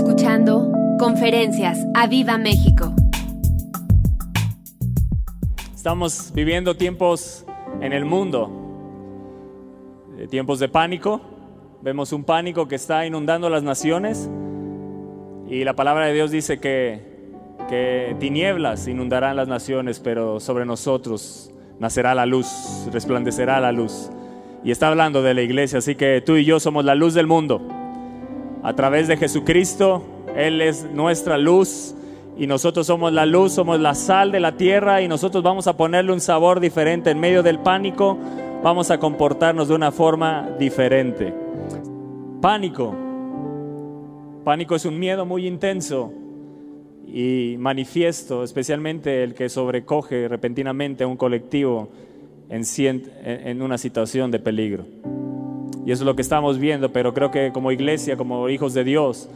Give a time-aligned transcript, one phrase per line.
[0.00, 2.94] escuchando Conferencias a Viva México.
[5.74, 7.44] Estamos viviendo tiempos
[7.82, 8.50] en el mundo,
[10.18, 11.20] eh, tiempos de pánico.
[11.82, 14.30] Vemos un pánico que está inundando las naciones
[15.46, 17.02] y la palabra de Dios dice que,
[17.68, 22.48] que tinieblas inundarán las naciones, pero sobre nosotros nacerá la luz,
[22.90, 24.10] resplandecerá la luz.
[24.64, 27.26] Y está hablando de la iglesia, así que tú y yo somos la luz del
[27.26, 27.79] mundo.
[28.62, 30.02] A través de Jesucristo,
[30.36, 31.94] Él es nuestra luz
[32.36, 35.76] y nosotros somos la luz, somos la sal de la tierra y nosotros vamos a
[35.76, 38.18] ponerle un sabor diferente en medio del pánico,
[38.62, 41.34] vamos a comportarnos de una forma diferente.
[42.40, 42.94] Pánico.
[44.44, 46.12] Pánico es un miedo muy intenso
[47.06, 51.88] y manifiesto, especialmente el que sobrecoge repentinamente a un colectivo
[52.48, 54.84] en, una situación de peligro.
[55.84, 58.84] Y eso es lo que estamos viendo, pero creo que como iglesia, como hijos de
[58.84, 59.28] Dios,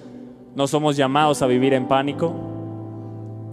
[0.54, 2.34] no somos llamados a vivir en pánico.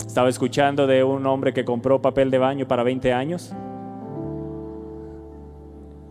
[0.05, 3.54] Estaba escuchando de un hombre que compró papel de baño para 20 años.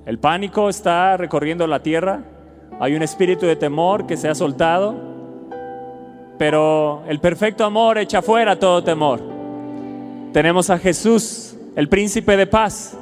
[0.06, 2.24] El pánico está recorriendo la tierra.
[2.80, 4.94] Hay un espíritu de temor que se ha soltado.
[6.38, 9.20] Pero el perfecto amor echa fuera todo temor.
[10.32, 12.96] Tenemos a Jesús, el príncipe de paz.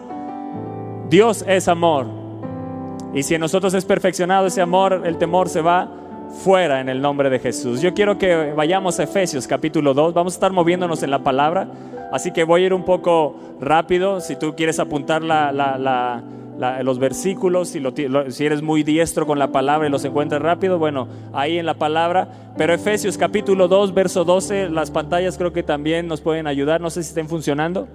[1.08, 2.17] Dios es amor.
[3.14, 5.90] Y si en nosotros es perfeccionado ese amor, el temor se va
[6.42, 7.80] fuera en el nombre de Jesús.
[7.80, 10.12] Yo quiero que vayamos a Efesios capítulo 2.
[10.12, 11.68] Vamos a estar moviéndonos en la palabra.
[12.12, 14.20] Así que voy a ir un poco rápido.
[14.20, 17.82] Si tú quieres apuntar los versículos, si,
[18.28, 21.74] si eres muy diestro con la palabra y los encuentras rápido, bueno, ahí en la
[21.74, 22.52] palabra.
[22.58, 26.80] Pero Efesios capítulo 2, verso 12, las pantallas creo que también nos pueden ayudar.
[26.80, 27.88] No sé si estén funcionando.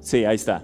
[0.00, 0.62] Sí, ahí está.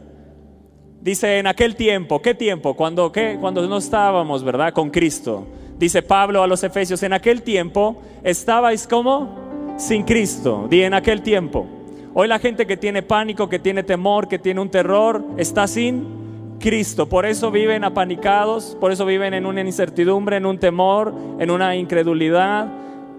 [1.02, 2.74] Dice en aquel tiempo, ¿qué tiempo?
[2.74, 3.36] Cuando, ¿qué?
[3.40, 4.72] Cuando no estábamos, ¿verdad?
[4.72, 5.44] Con Cristo.
[5.76, 10.68] Dice Pablo a los Efesios, en aquel tiempo estabais como sin Cristo.
[10.70, 11.66] Di en aquel tiempo.
[12.14, 16.56] Hoy la gente que tiene pánico, que tiene temor, que tiene un terror, está sin
[16.60, 17.08] Cristo.
[17.08, 21.74] Por eso viven apanicados, por eso viven en una incertidumbre, en un temor, en una
[21.74, 22.68] incredulidad,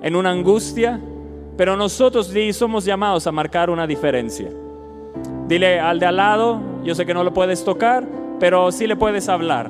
[0.01, 1.01] en una angustia.
[1.57, 4.62] Pero nosotros sí somos llamados a marcar una diferencia.
[5.47, 8.05] Dile al de al lado, yo sé que no lo puedes tocar,
[8.39, 9.69] pero sí le puedes hablar,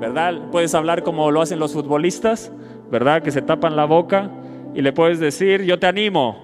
[0.00, 0.34] ¿verdad?
[0.52, 2.52] Puedes hablar como lo hacen los futbolistas,
[2.90, 3.22] ¿verdad?
[3.22, 4.30] Que se tapan la boca
[4.74, 6.38] y le puedes decir, yo te animo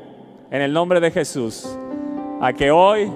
[0.50, 1.68] en el nombre de Jesús
[2.40, 3.10] a que hoy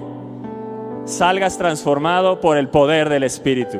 [1.03, 3.79] salgas transformado por el poder del Espíritu.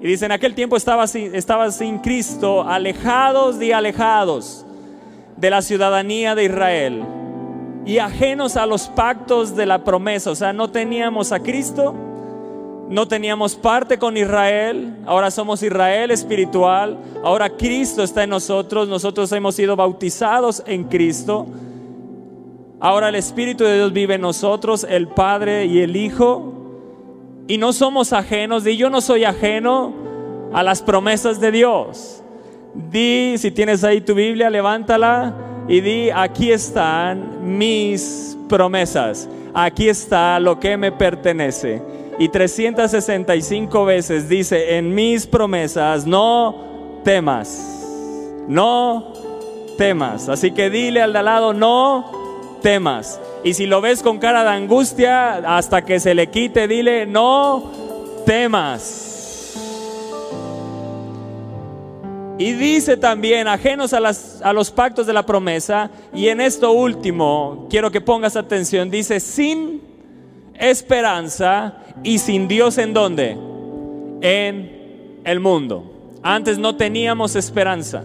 [0.00, 4.66] Y dice, en aquel tiempo estabas sin, estaba sin Cristo, alejados y alejados
[5.36, 7.04] de la ciudadanía de Israel
[7.84, 10.30] y ajenos a los pactos de la promesa.
[10.30, 11.94] O sea, no teníamos a Cristo,
[12.88, 19.30] no teníamos parte con Israel, ahora somos Israel espiritual, ahora Cristo está en nosotros, nosotros
[19.32, 21.46] hemos sido bautizados en Cristo.
[22.80, 26.54] Ahora el Espíritu de Dios vive en nosotros, el Padre y el Hijo,
[27.48, 29.92] y no somos ajenos, y yo no soy ajeno
[30.52, 32.22] a las promesas de Dios.
[32.74, 35.34] Di, si tienes ahí tu Biblia, levántala
[35.68, 41.82] y di, aquí están mis promesas, aquí está lo que me pertenece.
[42.18, 47.84] Y 365 veces dice, en mis promesas, no temas,
[48.48, 49.12] no
[49.76, 50.28] temas.
[50.28, 53.20] Así que dile al de al lado, no temas.
[53.44, 57.70] Y si lo ves con cara de angustia, hasta que se le quite, dile, no
[58.26, 59.07] temas.
[62.38, 67.90] Y dice también, ajenos a, los pactos de la promesa, y en esto último, quiero
[67.90, 69.82] que pongas atención, dice, sin
[70.54, 73.36] esperanza y sin Dios en dónde?
[74.20, 76.18] En el mundo.
[76.22, 78.04] Antes no teníamos esperanza,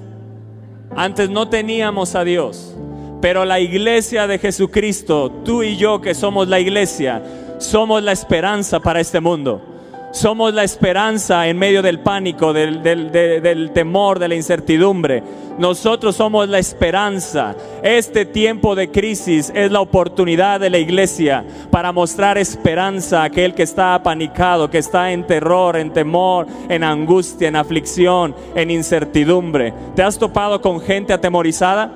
[0.96, 2.76] antes no teníamos a Dios,
[3.22, 7.24] pero la iglesia de Jesucristo, tú y yo que somos la iglesia,
[7.60, 9.73] somos la esperanza para este mundo.
[10.14, 15.24] Somos la esperanza en medio del pánico, del, temor, de la incertidumbre.
[15.58, 17.56] Nosotros somos la esperanza.
[17.82, 23.56] Este tiempo de crisis es la oportunidad de la iglesia para mostrar esperanza a aquel
[23.56, 29.74] que está apanicado, que está en terror, en temor, en angustia, en aflicción, en incertidumbre.
[29.96, 31.92] ¿Te has topado con gente atemorizada?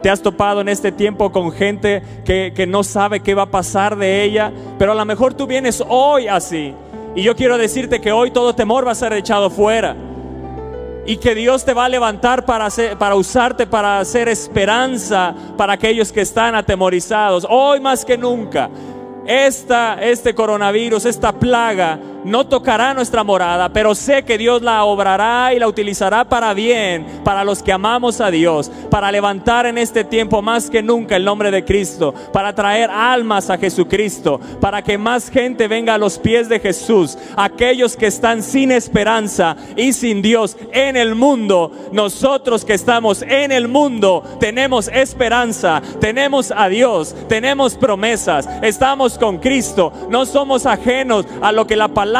[0.00, 3.50] Te has topado en este tiempo con gente que, que, no sabe qué va a
[3.50, 6.74] pasar de ella, pero a lo mejor tú vienes hoy así
[7.14, 9.96] y yo quiero decirte que hoy todo temor va a ser echado fuera.
[11.04, 12.68] Y que Dios te va a levantar para,
[12.98, 17.46] para usarte para hacer esperanza para aquellos que están atemorizados.
[17.50, 18.70] Hoy más que nunca,
[19.26, 25.52] esta, este coronavirus, esta plaga, no tocará nuestra morada, pero sé que Dios la obrará
[25.54, 30.04] y la utilizará para bien, para los que amamos a Dios, para levantar en este
[30.04, 34.98] tiempo más que nunca el nombre de Cristo, para traer almas a Jesucristo, para que
[34.98, 40.22] más gente venga a los pies de Jesús, aquellos que están sin esperanza y sin
[40.22, 47.14] Dios en el mundo, nosotros que estamos en el mundo tenemos esperanza, tenemos a Dios,
[47.28, 52.11] tenemos promesas, estamos con Cristo, no somos ajenos a lo que la palabra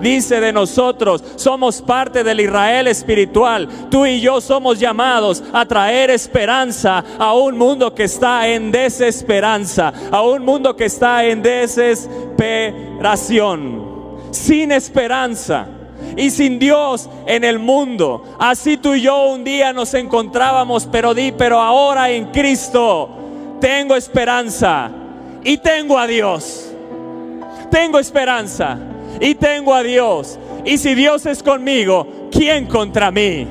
[0.00, 1.22] dice de nosotros.
[1.36, 3.68] Somos parte del Israel espiritual.
[3.90, 9.92] Tú y yo somos llamados a traer esperanza a un mundo que está en desesperanza,
[10.10, 13.90] a un mundo que está en desesperación,
[14.30, 15.66] sin esperanza
[16.16, 18.24] y sin Dios en el mundo.
[18.38, 23.08] Así tú y yo un día nos encontrábamos, pero di, pero ahora en Cristo
[23.60, 24.90] tengo esperanza
[25.44, 26.66] y tengo a Dios.
[27.70, 28.78] Tengo esperanza
[29.18, 30.38] y tengo a Dios.
[30.64, 33.46] Y si Dios es conmigo, ¿quién contra mí?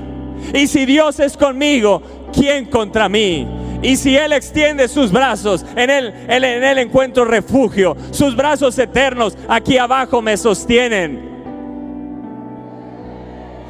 [0.54, 2.02] Y si Dios es conmigo,
[2.32, 3.48] ¿quién contra mí?
[3.82, 7.96] Y si Él extiende sus brazos, en él, en él encuentro refugio.
[8.12, 11.30] Sus brazos eternos aquí abajo me sostienen.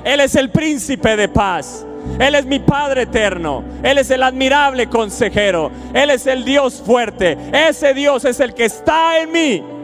[0.03, 1.85] Él es el príncipe de paz.
[2.17, 3.63] Él es mi Padre eterno.
[3.83, 5.69] Él es el admirable consejero.
[5.93, 7.37] Él es el Dios fuerte.
[7.53, 9.78] Ese Dios es el que está en mí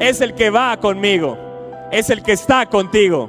[0.00, 1.38] es el que va conmigo,
[1.92, 3.28] es el que está contigo.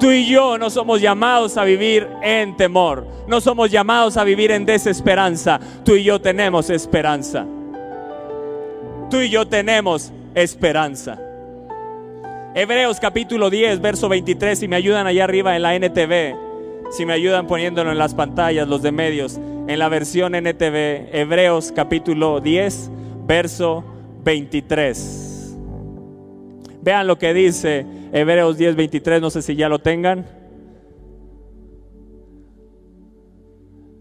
[0.00, 4.50] Tú y yo no somos llamados a vivir en temor, no somos llamados a vivir
[4.50, 5.60] en desesperanza.
[5.84, 7.46] Tú y yo tenemos esperanza.
[9.10, 11.18] Tú y yo tenemos esperanza.
[12.54, 16.34] Hebreos capítulo 10, verso 23, si me ayudan allá arriba en la NTV,
[16.90, 19.38] si me ayudan poniéndolo en las pantallas, los de medios,
[19.68, 22.90] en la versión NTV, Hebreos capítulo 10,
[23.26, 23.84] verso
[24.24, 25.29] 23.
[26.82, 30.26] Vean lo que dice Hebreos 10:23, no sé si ya lo tengan.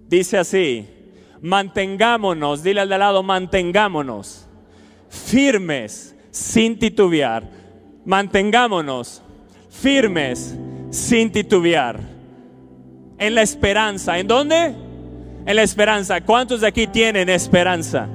[0.08, 0.88] Dice así,
[1.42, 4.48] mantengámonos, dile al de lado, mantengámonos
[5.10, 7.44] firmes sin titubear.
[8.06, 9.22] Mantengámonos
[9.70, 10.58] firmes
[10.90, 12.00] sin titubear.
[13.18, 14.18] En la esperanza.
[14.18, 14.74] ¿En dónde?
[15.46, 16.22] En la esperanza.
[16.22, 18.08] ¿Cuántos de aquí tienen esperanza?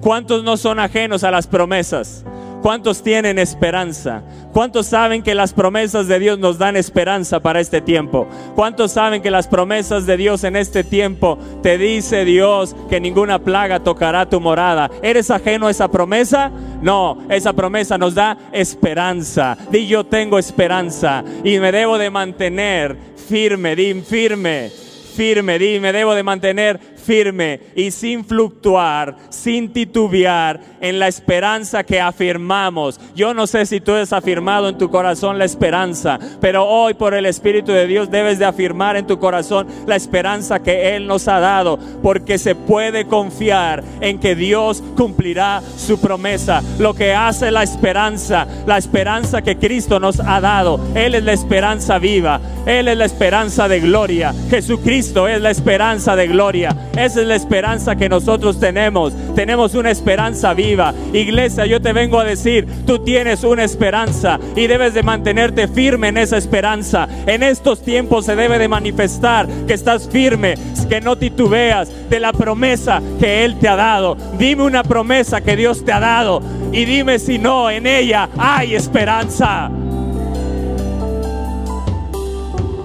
[0.00, 2.24] ¿Cuántos no son ajenos a las promesas?
[2.62, 4.22] ¿Cuántos tienen esperanza?
[4.52, 8.28] ¿Cuántos saben que las promesas de Dios nos dan esperanza para este tiempo?
[8.54, 13.40] ¿Cuántos saben que las promesas de Dios en este tiempo te dice Dios que ninguna
[13.40, 14.88] plaga tocará tu morada?
[15.02, 16.52] ¿Eres ajeno a esa promesa?
[16.80, 19.58] No, esa promesa nos da esperanza.
[19.72, 22.96] Di yo tengo esperanza y me debo de mantener
[23.28, 24.70] firme, di firme,
[25.16, 31.84] firme, di me debo de mantener firme y sin fluctuar, sin titubear en la esperanza
[31.84, 32.98] que afirmamos.
[33.14, 37.14] Yo no sé si tú has afirmado en tu corazón la esperanza, pero hoy por
[37.14, 41.28] el Espíritu de Dios debes de afirmar en tu corazón la esperanza que Él nos
[41.28, 46.62] ha dado, porque se puede confiar en que Dios cumplirá su promesa.
[46.78, 51.32] Lo que hace la esperanza, la esperanza que Cristo nos ha dado, Él es la
[51.32, 56.76] esperanza viva, Él es la esperanza de gloria, Jesucristo es la esperanza de gloria.
[56.96, 59.14] Esa es la esperanza que nosotros tenemos.
[59.34, 60.92] Tenemos una esperanza viva.
[61.12, 66.08] Iglesia, yo te vengo a decir, tú tienes una esperanza y debes de mantenerte firme
[66.08, 67.08] en esa esperanza.
[67.26, 70.54] En estos tiempos se debe de manifestar que estás firme,
[70.88, 74.16] que no titubeas de la promesa que Él te ha dado.
[74.38, 78.74] Dime una promesa que Dios te ha dado y dime si no, en ella hay
[78.74, 79.70] esperanza.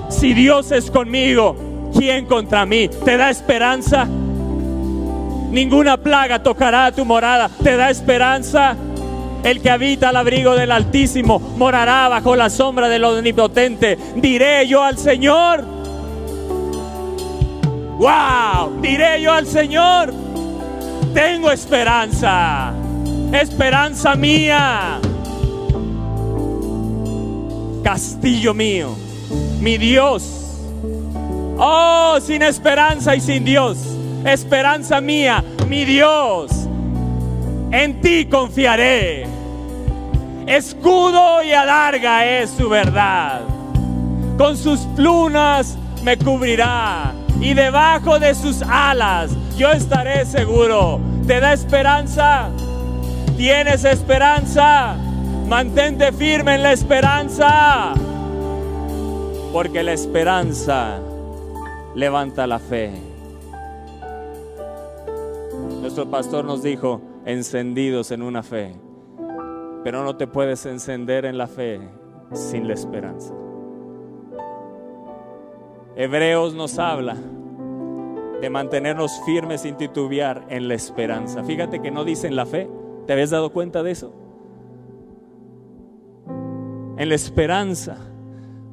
[0.10, 1.66] Si Dios es conmigo,
[1.98, 2.88] ¿quién contra mí?
[2.88, 4.06] ¿Te da esperanza?
[4.06, 7.50] Ninguna plaga tocará tu morada.
[7.63, 8.75] ¿Te da esperanza?
[9.44, 13.98] El que habita al abrigo del Altísimo morará bajo la sombra del Omnipotente.
[14.16, 15.63] Diré yo al Señor.
[17.98, 18.82] ¡Wow!
[18.82, 20.13] Diré yo al Señor.
[21.13, 22.74] Tengo esperanza.
[23.32, 25.00] Esperanza mía.
[27.84, 28.96] Castillo mío.
[29.62, 30.47] Mi Dios
[31.59, 33.77] Oh, sin esperanza y sin Dios.
[34.23, 36.51] Esperanza mía, mi Dios.
[37.71, 39.25] En ti confiaré.
[40.45, 43.41] Escudo y alarga es su verdad.
[44.37, 50.99] Con sus plumas me cubrirá y debajo de sus alas yo estaré seguro.
[51.25, 52.49] ¿Te da esperanza?
[53.35, 54.95] ¿Tienes esperanza?
[55.47, 57.93] Mantente firme en la esperanza.
[59.51, 60.99] Porque la esperanza
[61.98, 62.92] levanta la fe.
[65.82, 68.75] Nuestro pastor nos dijo, encendidos en una fe,
[69.84, 71.80] pero no te puedes encender en la fe
[72.34, 73.34] sin la esperanza.
[75.96, 77.18] Hebreos nos habla
[78.42, 81.44] de mantenernos firmes sin titubear en la esperanza.
[81.44, 82.70] Fíjate que no dice en la fe.
[83.08, 84.13] ¿Te habías dado cuenta de eso?
[86.98, 87.98] En la esperanza.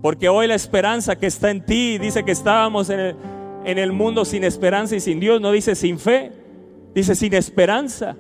[0.05, 3.17] Porque hoy la esperanza que está en ti dice que estábamos en el,
[3.65, 5.41] en el mundo sin esperanza y sin Dios.
[5.41, 6.31] No dice sin fe,
[6.95, 8.15] dice sin esperanza.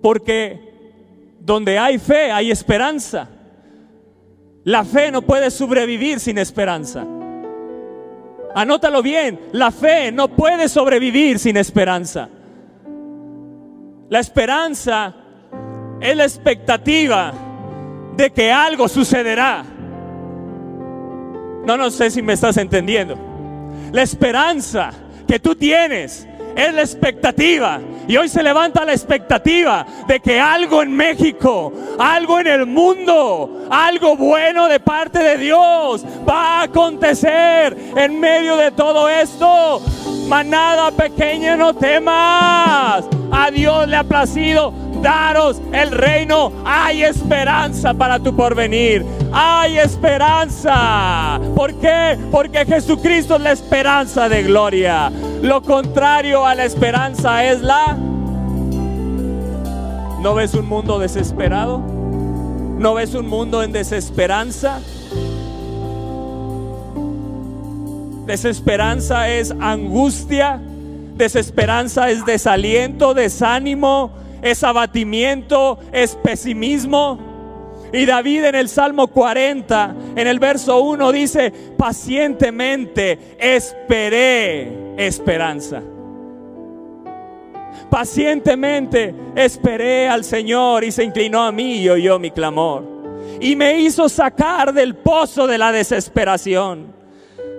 [0.00, 0.58] Porque
[1.38, 3.28] donde hay fe hay esperanza.
[4.64, 7.06] La fe no puede sobrevivir sin esperanza.
[8.54, 12.30] Anótalo bien, la fe no puede sobrevivir sin esperanza.
[14.08, 15.14] La esperanza
[16.00, 17.34] es la expectativa
[18.16, 19.69] de que algo sucederá.
[21.64, 23.16] No, no sé si me estás entendiendo.
[23.92, 24.92] La esperanza
[25.26, 26.26] que tú tienes
[26.56, 27.80] es la expectativa.
[28.08, 33.66] Y hoy se levanta la expectativa de que algo en México, algo en el mundo,
[33.70, 39.80] algo bueno de parte de Dios va a acontecer en medio de todo esto.
[40.28, 43.04] Manada pequeña, no temas.
[43.32, 44.72] A Dios le ha placido
[45.02, 46.52] daros el reino.
[46.64, 49.04] Hay esperanza para tu porvenir.
[49.32, 51.40] Hay esperanza.
[51.54, 52.18] ¿Por qué?
[52.30, 55.10] Porque Jesucristo es la esperanza de gloria.
[55.42, 57.96] Lo contrario a la esperanza es la...
[60.20, 61.78] ¿No ves un mundo desesperado?
[61.78, 64.80] ¿No ves un mundo en desesperanza?
[68.26, 70.60] Desesperanza es angustia,
[71.16, 77.18] desesperanza es desaliento, desánimo, es abatimiento, es pesimismo.
[77.92, 85.82] Y David en el Salmo 40, en el verso 1 dice, pacientemente esperé esperanza.
[87.90, 92.84] Pacientemente esperé al Señor y se inclinó a mí y oyó mi clamor.
[93.40, 96.92] Y me hizo sacar del pozo de la desesperación,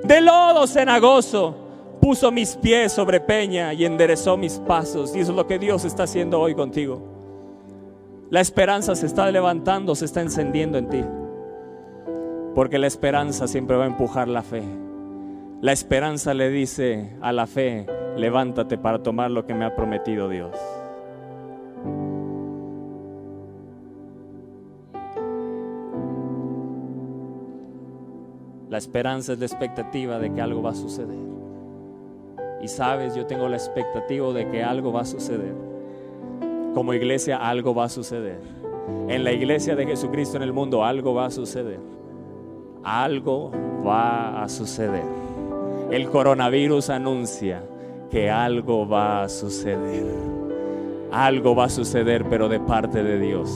[0.03, 1.70] de lodo cenagoso
[2.01, 5.15] puso mis pies sobre peña y enderezó mis pasos.
[5.15, 7.01] Y eso es lo que Dios está haciendo hoy contigo.
[8.31, 11.03] La esperanza se está levantando, se está encendiendo en ti.
[12.55, 14.63] Porque la esperanza siempre va a empujar la fe.
[15.61, 17.85] La esperanza le dice a la fe,
[18.17, 20.57] levántate para tomar lo que me ha prometido Dios.
[28.69, 31.40] La esperanza es la expectativa de que algo va a suceder.
[32.61, 35.53] Y sabes, yo tengo la expectativa de que algo va a suceder.
[36.73, 38.39] Como iglesia algo va a suceder.
[39.07, 41.79] En la iglesia de Jesucristo en el mundo algo va a suceder.
[42.83, 43.51] Algo
[43.85, 45.03] va a suceder.
[45.91, 47.63] El coronavirus anuncia
[48.09, 50.05] que algo va a suceder.
[51.11, 53.49] Algo va a suceder, pero de parte de Dios.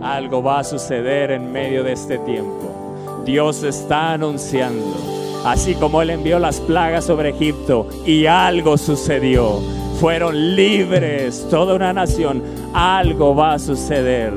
[0.00, 3.22] Algo va a suceder en medio de este tiempo.
[3.24, 9.60] Dios está anunciando así como Él envió las plagas sobre Egipto y algo sucedió.
[10.00, 12.42] Fueron libres toda una nación.
[12.72, 14.32] Algo va a suceder.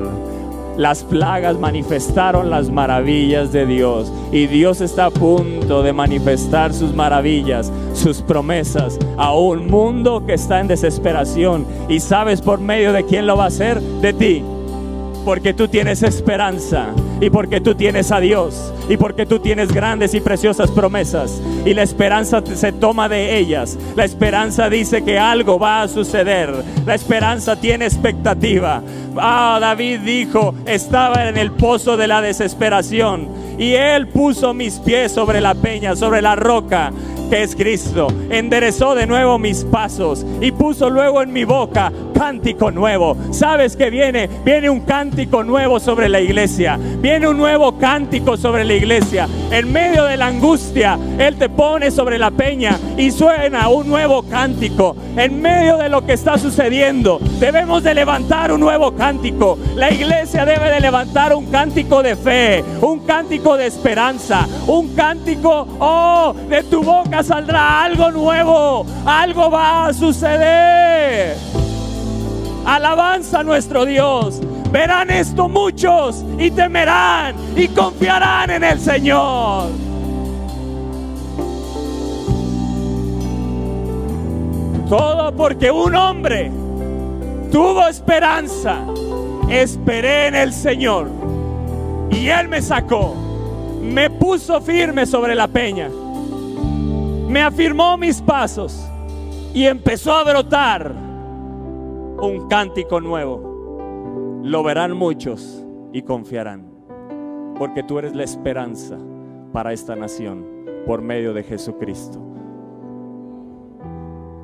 [0.77, 6.95] Las plagas manifestaron las maravillas de Dios y Dios está a punto de manifestar sus
[6.95, 11.67] maravillas, sus promesas a un mundo que está en desesperación.
[11.89, 13.79] ¿Y sabes por medio de quién lo va a hacer?
[13.79, 14.43] De ti
[15.25, 16.88] porque tú tienes esperanza
[17.24, 21.74] y porque tú tienes a Dios y porque tú tienes grandes y preciosas promesas y
[21.74, 23.77] la esperanza se toma de ellas.
[23.96, 26.53] La esperanza dice que algo va a suceder.
[26.86, 28.82] La esperanza tiene expectativa.
[29.15, 35.13] Ah, David dijo, estaba en el pozo de la desesperación y él puso mis pies
[35.13, 36.92] sobre la peña, sobre la roca
[37.30, 38.08] que es Cristo.
[38.30, 41.89] Enderezó de nuevo mis pasos y puso luego en mi boca
[42.24, 43.18] cántico nuevo.
[43.32, 44.30] ¿Sabes que viene?
[44.46, 46.80] Viene un cántico nuevo sobre la iglesia.
[47.01, 49.27] Viene un nuevo cántico sobre la iglesia.
[49.51, 54.24] En medio de la angustia, Él te pone sobre la peña y suena un nuevo
[54.24, 54.96] cántico.
[55.18, 59.58] En medio de lo que está sucediendo, debemos de levantar un nuevo cántico.
[59.75, 65.68] La iglesia debe de levantar un cántico de fe, un cántico de esperanza, un cántico,
[65.77, 71.62] oh, de tu boca saldrá algo nuevo, algo va a suceder.
[72.65, 74.39] Alabanza a nuestro Dios.
[74.72, 79.70] Verán esto muchos y temerán y confiarán en el Señor.
[84.89, 86.51] Todo porque un hombre
[87.51, 88.79] tuvo esperanza.
[89.50, 91.10] Esperé en el Señor
[92.10, 93.15] y Él me sacó.
[93.82, 95.89] Me puso firme sobre la peña.
[97.27, 98.86] Me afirmó mis pasos
[99.53, 101.02] y empezó a brotar
[102.27, 104.39] un cántico nuevo.
[104.44, 106.72] Lo verán muchos y confiarán.
[107.58, 108.98] porque tú eres la esperanza
[109.51, 110.44] para esta nación
[110.88, 112.20] por medio de Jesucristo.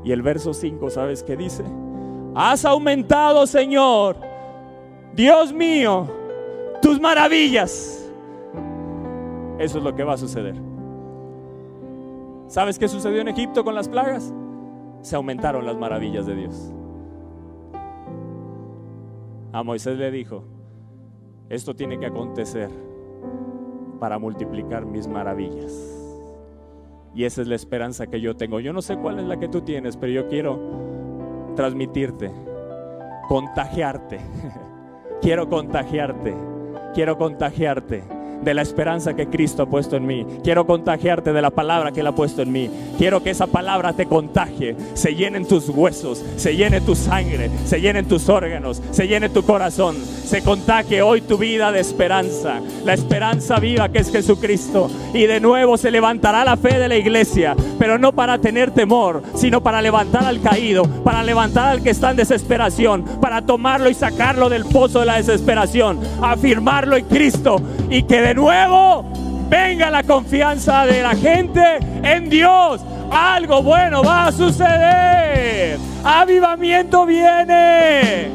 [0.03, 1.63] Y el verso 5, ¿sabes qué dice?
[2.35, 4.17] Has aumentado, Señor,
[5.15, 6.07] Dios mío,
[6.81, 8.09] tus maravillas.
[9.57, 10.55] Eso es lo que va a suceder.
[12.47, 14.33] ¿Sabes qué sucedió en Egipto con las plagas?
[15.01, 16.73] Se aumentaron las maravillas de Dios.
[19.51, 20.43] A Moisés le dijo,
[21.49, 22.69] esto tiene que acontecer
[23.99, 25.95] para multiplicar mis maravillas.
[27.15, 28.59] Y esa es la esperanza que yo tengo.
[28.59, 30.59] Yo no sé cuál es la que tú tienes, pero yo quiero
[31.55, 32.31] transmitirte,
[33.27, 34.19] contagiarte.
[35.21, 36.35] quiero contagiarte,
[36.93, 40.25] quiero contagiarte de la esperanza que Cristo ha puesto en mí.
[40.43, 42.69] Quiero contagiarte de la palabra que Él ha puesto en mí.
[42.97, 47.49] Quiero que esa palabra te contagie, se llene en tus huesos, se llene tu sangre,
[47.65, 51.79] se llene en tus órganos, se llene tu corazón, se contagie hoy tu vida de
[51.79, 54.89] esperanza, la esperanza viva que es Jesucristo.
[55.13, 59.23] Y de nuevo se levantará la fe de la iglesia, pero no para tener temor,
[59.35, 63.93] sino para levantar al caído, para levantar al que está en desesperación, para tomarlo y
[63.93, 69.03] sacarlo del pozo de la desesperación, afirmarlo en Cristo y que de nuevo
[69.49, 72.79] venga la confianza de la gente en Dios.
[73.09, 75.79] Algo bueno va a suceder.
[76.03, 78.29] Avivamiento viene.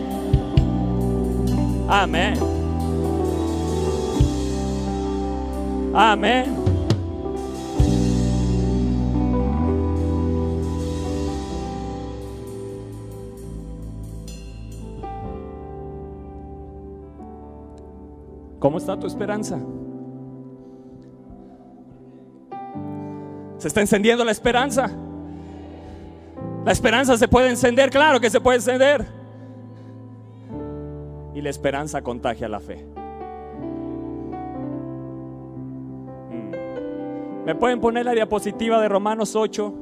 [1.89, 2.35] Amén.
[5.95, 6.74] Amén.
[18.65, 19.61] ¿Cómo está tu esperanza?
[23.59, 24.91] Se está encendiendo la esperanza.
[26.65, 29.05] La esperanza se puede encender, claro que se puede encender.
[31.35, 32.87] Y la esperanza contagia la fe.
[36.31, 37.45] Mm.
[37.45, 39.75] ¿Me pueden poner la diapositiva de Romanos 8?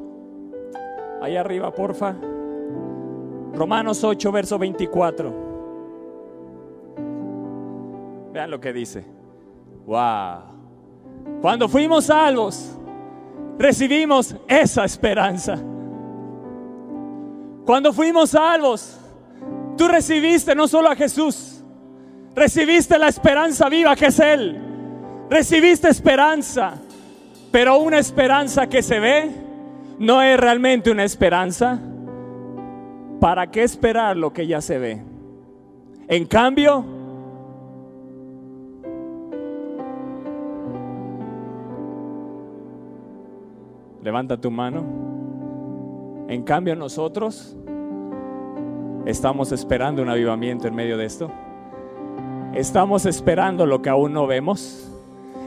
[1.20, 2.16] Ahí arriba, porfa.
[3.54, 5.41] Romanos 8, verso 24.
[8.32, 9.04] Vean lo que dice.
[9.86, 10.52] Wow.
[11.40, 12.78] Cuando fuimos salvos,
[13.58, 15.58] recibimos esa esperanza.
[17.64, 18.98] Cuando fuimos salvos,
[19.76, 21.62] tú recibiste no solo a Jesús,
[22.34, 24.60] recibiste la esperanza viva que es Él.
[25.30, 26.74] Recibiste esperanza,
[27.50, 29.30] pero una esperanza que se ve
[29.98, 31.78] no es realmente una esperanza.
[33.20, 35.02] ¿Para qué esperar lo que ya se ve?
[36.08, 36.84] En cambio,
[44.02, 44.82] Levanta tu mano.
[46.28, 47.56] En cambio nosotros
[49.06, 51.30] estamos esperando un avivamiento en medio de esto.
[52.52, 54.88] Estamos esperando lo que aún no vemos.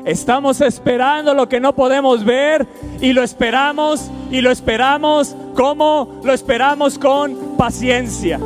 [0.05, 2.65] Estamos esperando lo que no podemos ver
[3.01, 8.39] y lo esperamos y lo esperamos como lo esperamos con paciencia.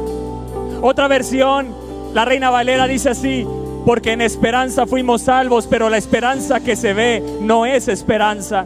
[0.81, 1.67] Otra versión,
[2.13, 3.45] la Reina Valera dice así,
[3.85, 8.65] porque en esperanza fuimos salvos, pero la esperanza que se ve no es esperanza.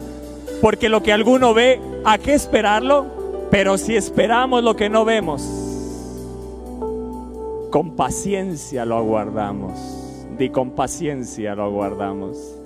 [0.60, 3.06] Porque lo que alguno ve, ¿a qué esperarlo?
[3.50, 5.42] Pero si esperamos lo que no vemos,
[7.70, 9.78] con paciencia lo aguardamos.
[10.38, 12.56] Di con paciencia lo aguardamos.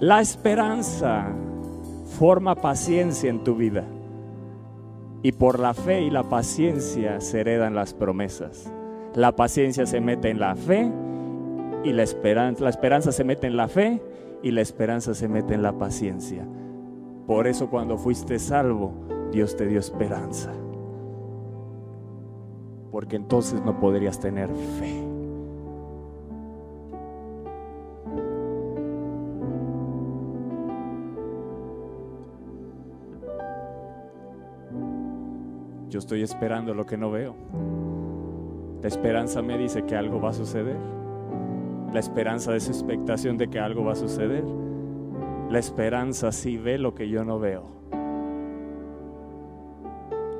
[0.00, 1.26] La esperanza
[2.18, 3.84] forma paciencia en tu vida.
[5.22, 8.70] Y por la fe y la paciencia se heredan las promesas.
[9.14, 10.90] La paciencia se mete en la fe
[11.84, 14.00] y la esperanza, la esperanza se mete en la fe
[14.42, 16.46] y la esperanza se mete en la paciencia.
[17.26, 18.92] Por eso cuando fuiste salvo,
[19.32, 20.52] Dios te dio esperanza.
[22.92, 25.06] Porque entonces no podrías tener fe.
[35.88, 37.34] Yo estoy esperando lo que no veo.
[38.82, 40.76] La esperanza me dice que algo va a suceder.
[41.92, 44.44] La esperanza es expectación de que algo va a suceder.
[45.50, 47.62] La esperanza sí ve lo que yo no veo.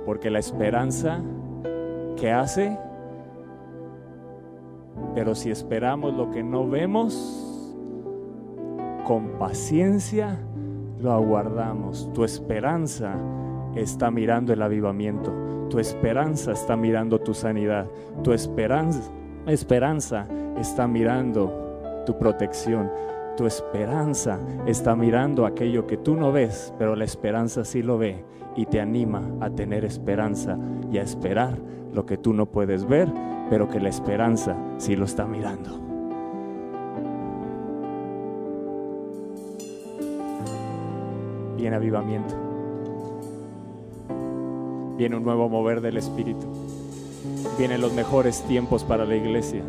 [0.05, 1.23] Porque la esperanza
[2.17, 2.77] que hace,
[5.15, 7.75] pero si esperamos lo que no vemos,
[9.05, 10.39] con paciencia
[11.01, 12.11] lo aguardamos.
[12.13, 13.15] Tu esperanza
[13.77, 15.33] está mirando el avivamiento.
[15.69, 17.87] Tu esperanza está mirando tu sanidad.
[18.23, 19.11] Tu esperanza,
[19.47, 20.27] esperanza
[20.59, 22.91] está mirando tu protección.
[23.37, 28.25] Tu esperanza está mirando aquello que tú no ves, pero la esperanza sí lo ve
[28.57, 30.59] y te anima a tener esperanza
[30.91, 31.59] y a esperar
[31.93, 33.13] lo que tú no puedes ver,
[33.51, 35.79] pero que la esperanza sí lo está mirando.
[41.59, 42.35] Viene avivamiento.
[44.97, 46.47] Viene un nuevo mover del Espíritu.
[47.59, 49.63] Vienen los mejores tiempos para la iglesia.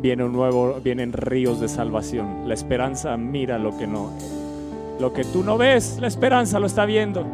[0.00, 2.48] Viene un nuevo, vienen ríos de salvación.
[2.48, 4.10] La esperanza mira lo que no,
[5.00, 7.24] lo que tú no ves, la esperanza lo está viendo.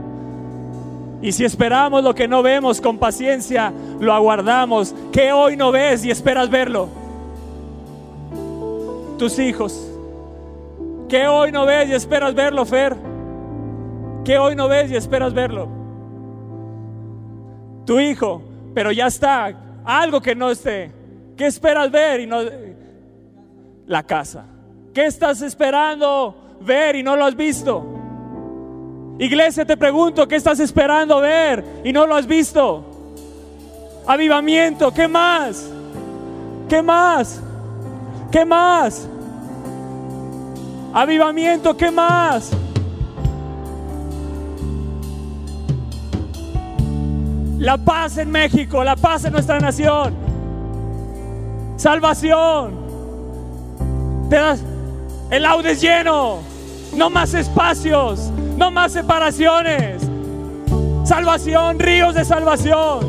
[1.25, 4.95] Y si esperamos lo que no vemos con paciencia, lo aguardamos.
[5.11, 6.89] Que hoy no ves y esperas verlo?
[9.19, 9.91] Tus hijos.
[11.09, 12.95] Que hoy no ves y esperas verlo, Fer?
[14.23, 15.69] Que hoy no ves y esperas verlo?
[17.87, 18.43] Tu hijo,
[18.75, 19.55] pero ya está.
[19.85, 21.04] Algo que no esté.
[21.37, 22.39] ¿Qué esperas ver y no
[23.87, 24.45] la casa?
[24.93, 27.85] ¿Qué estás esperando ver y no lo has visto?
[29.19, 32.85] Iglesia, te pregunto, ¿qué estás esperando ver y no lo has visto?
[34.07, 35.69] Avivamiento, ¿qué más?
[36.69, 37.41] ¿Qué más?
[38.31, 39.09] ¿Qué más?
[40.93, 42.51] Avivamiento, ¿qué más?
[47.59, 50.24] La paz en México, la paz en nuestra nación.
[51.77, 52.75] Salvación.
[54.31, 54.63] Te das,
[55.31, 56.39] el audio es lleno.
[56.97, 60.03] No más espacios no más separaciones.
[61.05, 63.01] Salvación, ríos de salvación.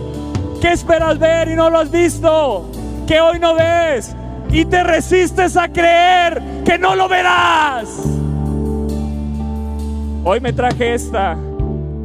[0.61, 2.69] ¿Qué esperas ver y no lo has visto?
[3.07, 4.15] Que hoy no ves
[4.49, 7.87] y te resistes a creer que no lo verás.
[10.23, 11.37] Hoy me traje esta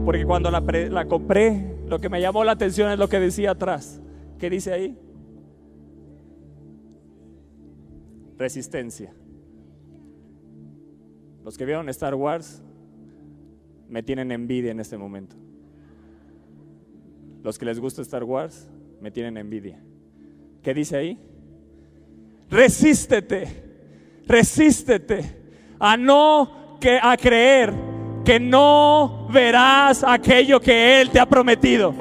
[0.04, 3.52] porque cuando la, la compré, lo que me llamó la atención es lo que decía
[3.52, 4.00] atrás.
[4.38, 4.98] ¿Qué dice ahí?
[8.40, 9.12] Resistencia.
[11.44, 12.62] Los que vieron Star Wars
[13.86, 15.36] me tienen envidia en este momento.
[17.42, 18.66] Los que les gusta Star Wars
[18.98, 19.78] me tienen envidia.
[20.62, 21.18] ¿Qué dice ahí?
[22.48, 25.36] Resístete, resístete
[25.78, 27.74] a no que a creer
[28.24, 31.92] que no verás aquello que él te ha prometido.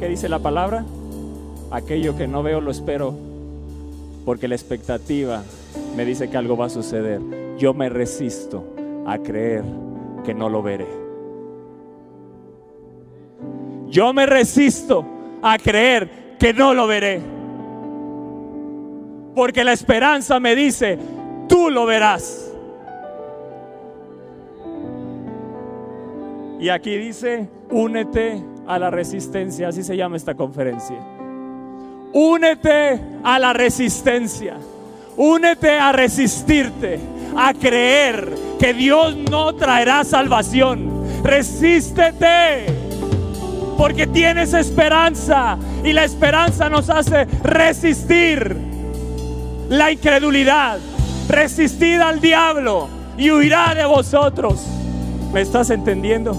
[0.00, 0.86] ¿Qué dice la palabra?
[1.74, 3.16] Aquello que no veo lo espero
[4.24, 5.42] porque la expectativa
[5.96, 7.20] me dice que algo va a suceder,
[7.58, 8.64] yo me resisto
[9.04, 9.64] a creer
[10.24, 10.86] que no lo veré.
[13.88, 15.04] Yo me resisto
[15.42, 17.20] a creer que no lo veré.
[19.34, 20.96] Porque la esperanza me dice,
[21.48, 22.54] tú lo verás.
[26.60, 31.13] Y aquí dice, únete a la resistencia, así se llama esta conferencia.
[32.14, 34.54] Únete a la resistencia.
[35.16, 37.00] Únete a resistirte,
[37.36, 41.04] a creer que Dios no traerá salvación.
[41.24, 42.66] Resístete,
[43.76, 48.56] porque tienes esperanza y la esperanza nos hace resistir
[49.68, 50.78] la incredulidad.
[51.28, 54.64] Resistid al diablo y huirá de vosotros.
[55.32, 56.36] ¿Me estás entendiendo?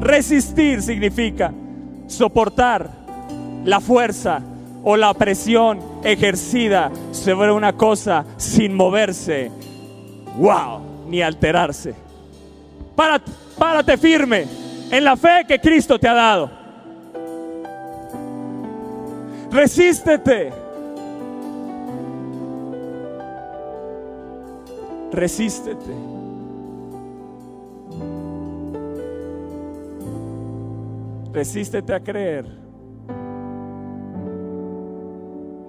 [0.00, 1.50] Resistir significa
[2.06, 2.99] soportar
[3.64, 4.42] la fuerza
[4.82, 9.50] o la presión ejercida sobre una cosa sin moverse,
[10.36, 11.94] wow, ni alterarse.
[12.96, 14.46] Párate, párate firme
[14.90, 16.50] en la fe que Cristo te ha dado.
[19.50, 20.52] Resístete.
[25.12, 25.94] Resístete.
[31.32, 32.59] Resístete a creer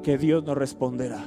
[0.01, 1.23] que Dios nos responderá.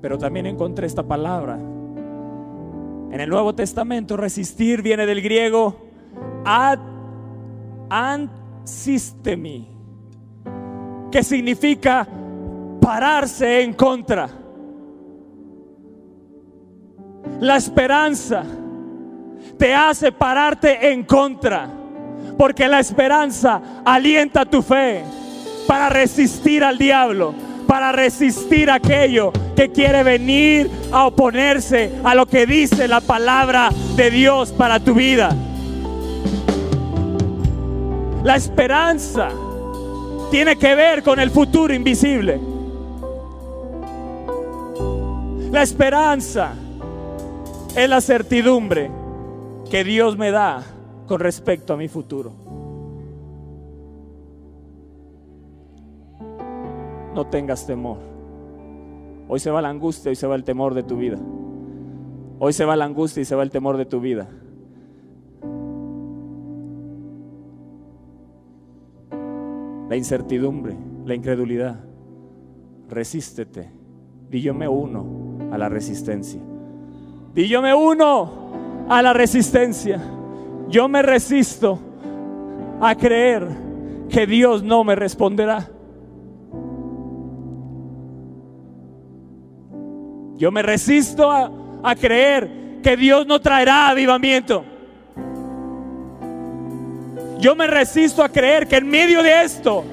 [0.00, 1.54] Pero también encontré esta palabra.
[1.54, 5.76] En el Nuevo Testamento resistir viene del griego
[6.44, 6.78] ad
[7.88, 9.68] ansistemi,
[11.10, 12.06] que significa
[12.80, 14.28] pararse en contra.
[17.40, 18.44] La esperanza
[19.56, 21.83] te hace pararte en contra
[22.36, 25.02] porque la esperanza alienta tu fe
[25.66, 27.34] para resistir al diablo,
[27.66, 34.10] para resistir aquello que quiere venir a oponerse a lo que dice la palabra de
[34.10, 35.34] Dios para tu vida.
[38.22, 39.28] La esperanza
[40.30, 42.40] tiene que ver con el futuro invisible.
[45.50, 46.54] La esperanza
[47.76, 48.90] es la certidumbre
[49.70, 50.62] que Dios me da
[51.06, 52.32] con respecto a mi futuro.
[57.14, 57.98] No tengas temor.
[59.28, 61.18] Hoy se va la angustia, hoy se va el temor de tu vida.
[62.38, 64.28] Hoy se va la angustia y se va el temor de tu vida.
[69.88, 71.76] la incertidumbre, la incredulidad.
[72.88, 73.70] Resístete.
[74.30, 75.06] Y yo me uno
[75.52, 76.40] a la resistencia.
[77.34, 80.02] Y yo me uno a la resistencia.
[80.68, 81.78] Yo me resisto
[82.80, 83.48] a creer
[84.08, 85.68] que Dios no me responderá.
[90.36, 91.50] Yo me resisto a,
[91.82, 94.64] a creer que Dios no traerá avivamiento.
[97.38, 99.84] Yo me resisto a creer que en medio de esto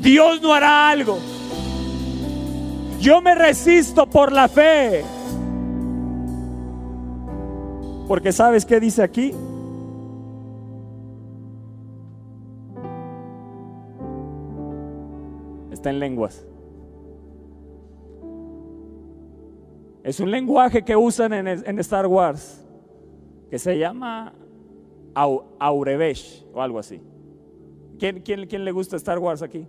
[0.00, 1.18] Dios no hará algo.
[2.98, 5.04] Yo me resisto por la fe.
[8.08, 9.32] Porque sabes qué dice aquí?
[15.72, 16.46] Está en lenguas.
[20.04, 22.64] Es un lenguaje que usan en, Star Wars
[23.50, 24.32] que se llama
[25.14, 27.00] Aurebesh o algo así.
[27.98, 29.64] ¿Quién, quién, le gusta Star Wars aquí?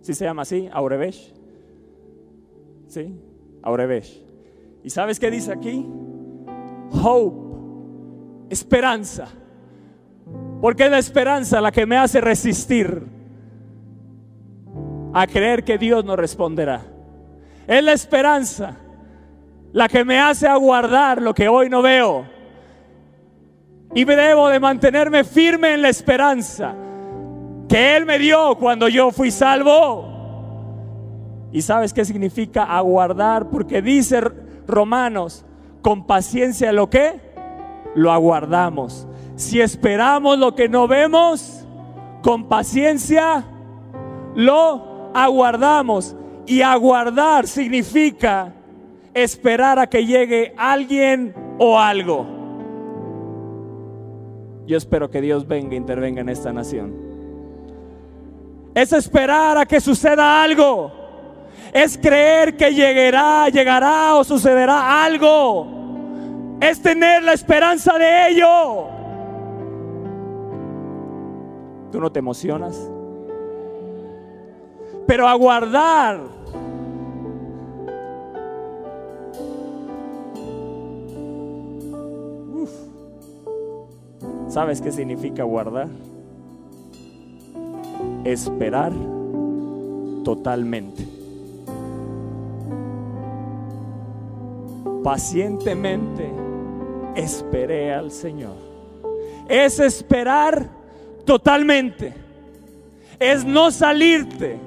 [0.00, 0.70] ¿Sí se llama así?
[0.72, 1.34] Aurebesh.
[2.88, 3.14] ¿Sí?
[3.62, 4.22] Aurebesh.
[4.82, 5.86] ¿Y sabes qué dice aquí?
[6.90, 8.50] Hope.
[8.50, 9.28] Esperanza.
[10.60, 13.06] Porque es la esperanza la que me hace resistir
[15.12, 16.82] a creer que Dios nos responderá.
[17.66, 18.76] Es la esperanza
[19.72, 22.26] la que me hace aguardar lo que hoy no veo.
[23.94, 26.74] Y me debo de mantenerme firme en la esperanza
[27.68, 30.08] que Él me dio cuando yo fui salvo.
[31.52, 33.48] ¿Y sabes qué significa aguardar?
[33.48, 34.20] Porque dice
[34.66, 35.44] Romanos,
[35.82, 37.20] con paciencia lo que
[37.94, 39.06] lo aguardamos.
[39.36, 41.66] Si esperamos lo que no vemos,
[42.22, 43.44] con paciencia
[44.34, 46.16] lo aguardamos.
[46.46, 48.52] Y aguardar significa
[49.14, 52.26] esperar a que llegue alguien o algo.
[54.66, 56.94] Yo espero que Dios venga e intervenga en esta nación.
[58.74, 60.99] Es esperar a que suceda algo.
[61.72, 66.58] Es creer que llegará, llegará o sucederá algo.
[66.60, 68.86] Es tener la esperanza de ello.
[71.90, 72.76] ¿Tú no te emocionas?
[75.06, 76.20] Pero aguardar
[84.50, 85.86] ¿Sabes qué significa guardar?
[88.24, 88.92] Esperar
[90.24, 91.19] totalmente.
[95.02, 96.30] Pacientemente
[97.14, 98.56] esperé al Señor.
[99.48, 100.68] Es esperar
[101.24, 102.12] totalmente.
[103.18, 104.58] Es no salirte.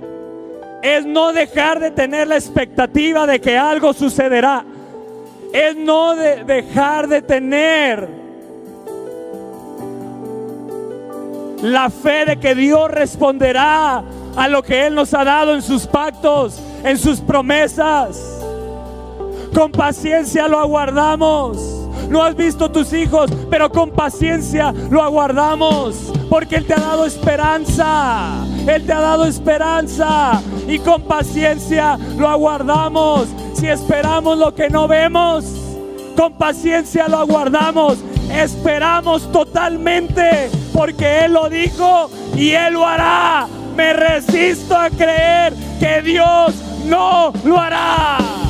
[0.81, 4.65] Es no dejar de tener la expectativa de que algo sucederá.
[5.53, 8.09] Es no dejar de tener
[11.61, 14.03] la fe de que Dios responderá
[14.35, 18.32] a lo que Él nos ha dado en sus pactos, en sus promesas.
[19.53, 21.57] Con paciencia lo aguardamos.
[22.09, 26.11] No has visto tus hijos, pero con paciencia lo aguardamos.
[26.29, 28.45] Porque Él te ha dado esperanza.
[28.67, 30.41] Él te ha dado esperanza.
[30.67, 33.27] Y con paciencia lo aguardamos.
[33.53, 35.45] Si esperamos lo que no vemos,
[36.17, 37.99] con paciencia lo aguardamos.
[38.31, 43.47] Esperamos totalmente porque Él lo dijo y Él lo hará.
[43.77, 48.42] Me resisto a creer que Dios no lo hará.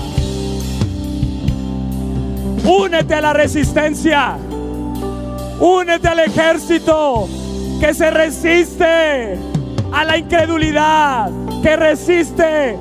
[2.64, 4.38] Únete a la resistencia.
[5.60, 7.28] Únete al ejército
[7.80, 9.38] que se resiste
[9.92, 11.30] a la incredulidad,
[11.62, 12.78] que resiste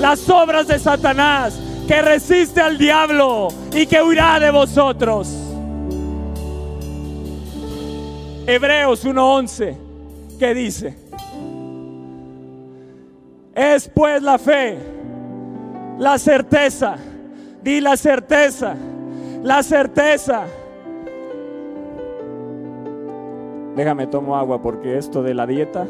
[0.00, 5.28] las obras de Satanás, que resiste al diablo y que huirá de vosotros.
[8.46, 9.76] Hebreos 1:11,
[10.38, 10.96] ¿qué dice?
[13.54, 14.78] Es pues la fe,
[15.98, 16.96] la certeza,
[17.62, 18.74] di la certeza,
[19.42, 20.44] la certeza.
[23.76, 25.86] Déjame tomo agua porque esto de la dieta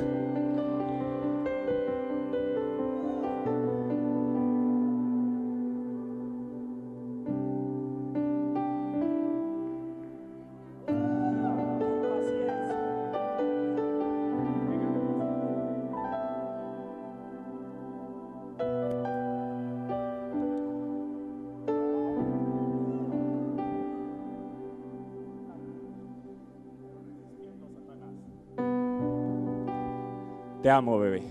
[30.71, 31.23] Amo, bebé.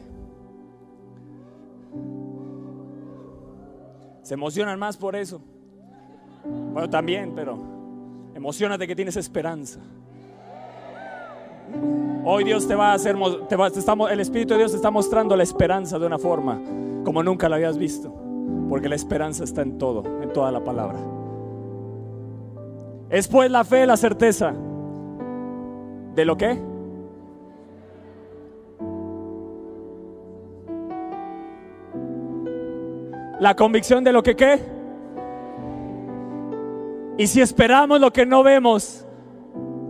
[4.21, 5.41] Se emocionan más por eso.
[6.73, 7.57] Bueno, también, pero
[8.35, 9.79] emocionate que tienes esperanza.
[12.23, 13.15] Hoy Dios te va a hacer,
[13.47, 13.71] te va,
[14.11, 16.61] el Espíritu de Dios te está mostrando la esperanza de una forma
[17.03, 18.13] como nunca la habías visto.
[18.69, 20.99] Porque la esperanza está en todo, en toda la palabra.
[23.09, 24.53] Es pues la fe, la certeza.
[26.13, 26.68] ¿De lo qué?
[33.39, 34.59] La convicción de lo que qué.
[37.17, 39.05] Y si esperamos lo que no vemos,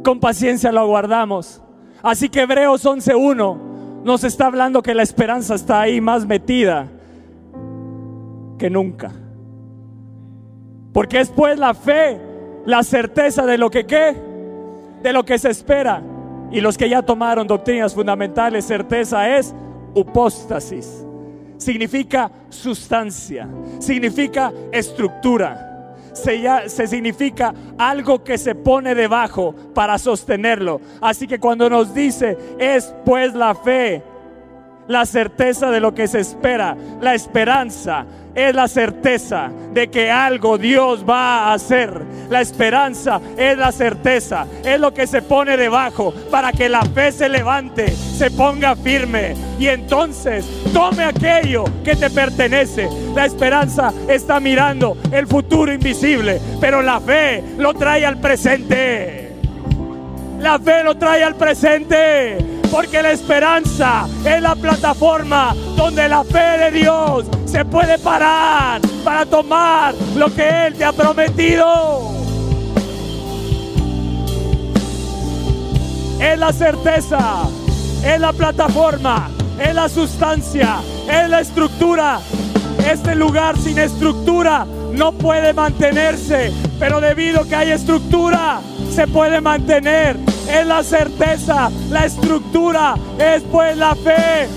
[0.04, 1.62] con paciencia lo aguardamos.
[2.02, 6.88] Así que Hebreos 11.1 nos está hablando que la esperanza está ahí más metida
[8.58, 9.12] que nunca.
[10.94, 12.20] Porque es pues la fe,
[12.66, 14.16] la certeza de lo que qué,
[15.02, 16.02] de lo que se espera.
[16.52, 19.54] Y los que ya tomaron doctrinas fundamentales, certeza es
[19.94, 21.06] upóstasis.
[21.60, 23.48] Significa sustancia,
[23.80, 25.66] significa estructura.
[26.14, 30.82] Se, se, significa algo que se pone debajo para sostenerlo.
[31.02, 34.02] Así que cuando nos dice, es pues la fe,
[34.90, 40.58] la certeza de lo que se espera, la esperanza, es la certeza de que algo
[40.58, 42.02] Dios va a hacer.
[42.30, 47.12] La esperanza es la certeza, es lo que se pone debajo para que la fe
[47.12, 52.90] se levante, se ponga firme y entonces tome aquello que te pertenece.
[53.14, 59.36] La esperanza está mirando el futuro invisible, pero la fe lo trae al presente.
[60.40, 66.58] La fe lo trae al presente porque la esperanza es la plataforma donde la fe
[66.58, 72.12] de Dios se puede parar para tomar lo que Él te ha prometido.
[76.20, 77.44] Es la certeza,
[78.06, 79.30] es la plataforma,
[79.60, 80.78] es la sustancia,
[81.10, 82.20] es la estructura.
[82.90, 88.60] Este lugar sin estructura no puede mantenerse, pero debido a que hay estructura,
[88.94, 90.18] se puede mantener.
[90.50, 94.48] Es la certeza, la estructura, es pues la fe,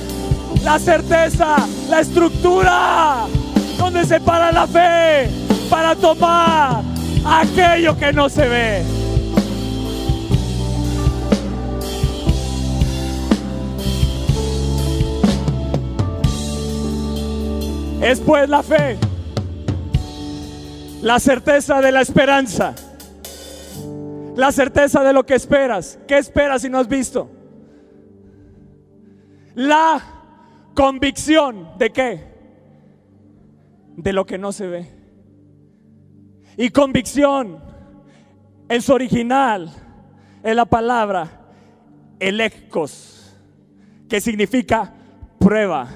[0.65, 1.57] la certeza,
[1.89, 3.27] la estructura,
[3.79, 6.83] donde se para la fe para tomar
[7.25, 8.83] aquello que no se ve.
[18.03, 18.99] Es pues la fe,
[21.01, 22.75] la certeza de la esperanza,
[24.37, 25.99] la certeza de lo que esperas.
[26.07, 27.31] ¿Qué esperas si no has visto?
[29.55, 30.01] La
[30.75, 32.33] convicción de qué?
[33.97, 34.89] De lo que no se ve.
[36.57, 37.63] Y convicción
[38.69, 39.71] en su original
[40.43, 41.41] es la palabra
[42.19, 43.37] electos,
[44.09, 44.93] que significa
[45.39, 45.89] prueba.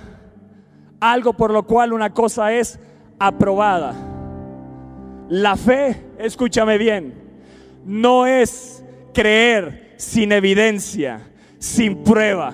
[1.01, 2.79] Algo por lo cual una cosa es
[3.19, 3.95] aprobada.
[5.29, 7.26] La fe, escúchame bien,
[7.87, 8.83] no es
[9.15, 11.21] creer sin evidencia,
[11.59, 12.53] sin prueba,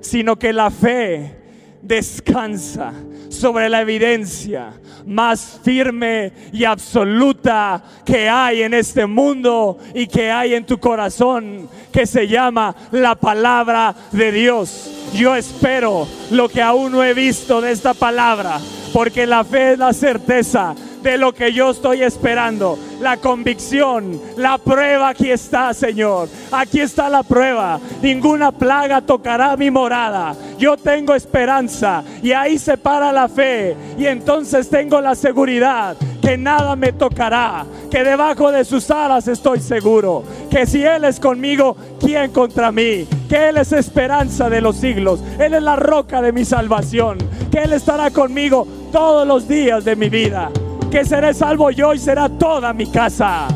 [0.00, 1.36] sino que la fe
[1.82, 2.92] descansa
[3.28, 4.72] sobre la evidencia
[5.04, 11.68] más firme y absoluta que hay en este mundo y que hay en tu corazón,
[11.92, 14.90] que se llama la palabra de Dios.
[15.12, 18.60] Yo espero lo que aún no he visto de esta palabra,
[18.92, 22.78] porque la fe es la certeza de lo que yo estoy esperando.
[23.00, 26.28] La convicción, la prueba aquí está, Señor.
[26.50, 27.78] Aquí está la prueba.
[28.02, 30.34] Ninguna plaga tocará mi morada.
[30.58, 33.76] Yo tengo esperanza y ahí se para la fe.
[33.96, 37.64] Y entonces tengo la seguridad que nada me tocará.
[37.90, 40.24] Que debajo de sus alas estoy seguro.
[40.50, 43.06] Que si Él es conmigo, ¿quién contra mí?
[43.28, 45.20] Que Él es esperanza de los siglos.
[45.38, 47.18] Él es la roca de mi salvación.
[47.50, 50.50] Que Él estará conmigo todos los días de mi vida
[50.90, 53.48] que seré salvo yo y será toda mi casa.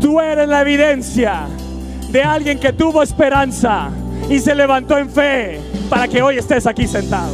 [0.00, 1.46] Tú eres la evidencia
[2.10, 3.90] de alguien que tuvo esperanza
[4.28, 7.32] y se levantó en fe para que hoy estés aquí sentado.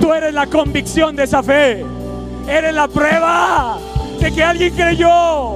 [0.00, 1.84] Tú eres la convicción de esa fe.
[2.48, 3.78] Eres la prueba
[4.20, 5.54] de que alguien creyó.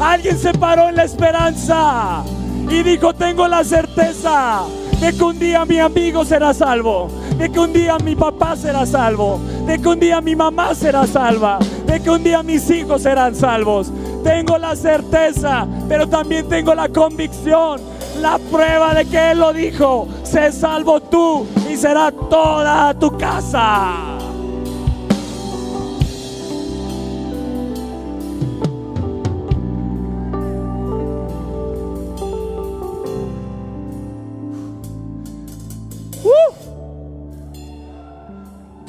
[0.00, 2.24] Alguien se paró en la esperanza
[2.72, 4.62] y dijo, tengo la certeza
[4.98, 8.86] de que un día mi amigo será salvo, de que un día mi papá será
[8.86, 13.02] salvo, de que un día mi mamá será salva, de que un día mis hijos
[13.02, 13.92] serán salvos.
[14.24, 17.80] Tengo la certeza, pero también tengo la convicción,
[18.20, 20.08] la prueba de que Él lo dijo.
[20.22, 24.11] Sé salvo tú y será toda tu casa.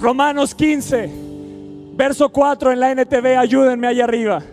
[0.04, 4.44] Romanos 15, Verso 4 en la NTV, ayúdenme allá arriba.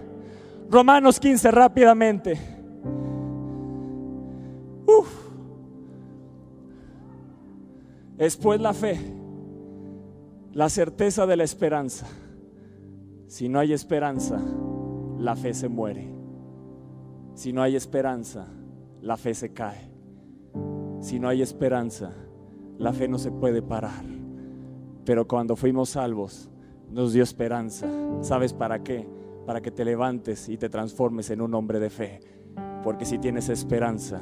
[0.71, 2.39] Romanos 15 rápidamente.
[4.87, 5.09] Uf.
[8.17, 9.01] Después la fe,
[10.53, 12.07] la certeza de la esperanza.
[13.27, 14.41] Si no hay esperanza,
[15.19, 16.15] la fe se muere.
[17.35, 18.47] Si no hay esperanza,
[19.01, 19.91] la fe se cae.
[21.01, 22.13] Si no hay esperanza,
[22.79, 24.20] la fe no se puede parar.
[25.05, 26.51] Pero cuando fuimos salvos,
[26.91, 27.89] nos dio esperanza.
[28.21, 29.09] ¿Sabes para qué?
[29.47, 32.21] Para que te levantes y te transformes en un hombre de fe.
[32.83, 34.21] Porque si tienes esperanza,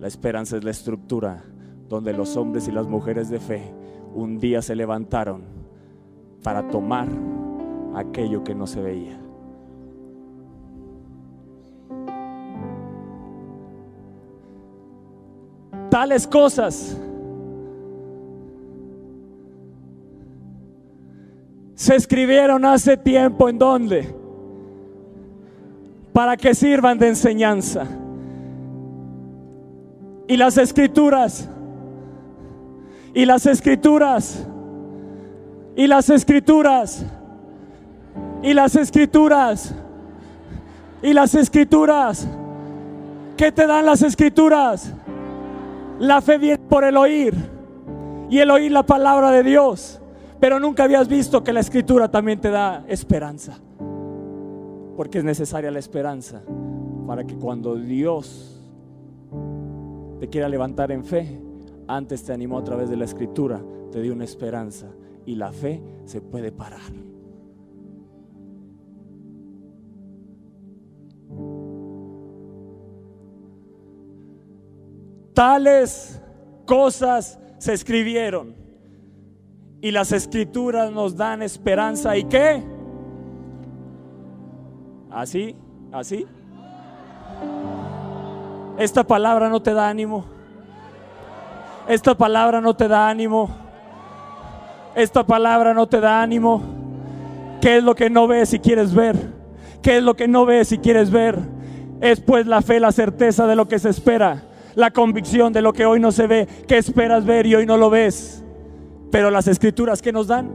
[0.00, 1.44] la esperanza es la estructura
[1.88, 3.72] donde los hombres y las mujeres de fe
[4.14, 5.42] un día se levantaron
[6.42, 7.08] para tomar
[7.94, 9.20] aquello que no se veía.
[15.90, 17.00] Tales cosas
[21.76, 24.14] se escribieron hace tiempo en dónde?
[26.12, 27.86] Para que sirvan de enseñanza.
[30.26, 31.48] Y las escrituras,
[33.14, 34.46] y las escrituras,
[35.76, 37.04] y las escrituras,
[38.42, 39.74] y las escrituras,
[41.02, 42.26] y las escrituras.
[43.36, 44.94] ¿Qué te dan las escrituras?
[45.98, 47.34] La fe viene por el oír
[48.30, 50.00] y el oír la palabra de Dios.
[50.40, 53.58] Pero nunca habías visto que la escritura también te da esperanza.
[54.96, 56.42] Porque es necesaria la esperanza
[57.06, 58.60] para que cuando Dios
[60.20, 61.40] te quiera levantar en fe,
[61.88, 63.62] antes te animó a través de la escritura,
[63.92, 64.86] te dio una esperanza
[65.24, 66.80] y la fe se puede parar.
[75.32, 76.20] Tales
[76.64, 78.65] cosas se escribieron
[79.86, 82.16] y las escrituras nos dan esperanza.
[82.16, 82.60] ¿Y qué?
[85.12, 85.54] ¿Así?
[85.92, 86.26] ¿Así?
[88.78, 90.24] Esta palabra no te da ánimo.
[91.86, 93.48] Esta palabra no te da ánimo.
[94.96, 96.62] Esta palabra no te da ánimo.
[97.60, 99.14] ¿Qué es lo que no ves y quieres ver?
[99.82, 101.38] ¿Qué es lo que no ves y quieres ver?
[102.00, 104.42] Es pues la fe, la certeza de lo que se espera
[104.74, 107.78] la convicción de lo que hoy no se ve, que esperas ver y hoy no
[107.78, 108.44] lo ves.
[109.10, 110.50] Pero las escrituras que nos dan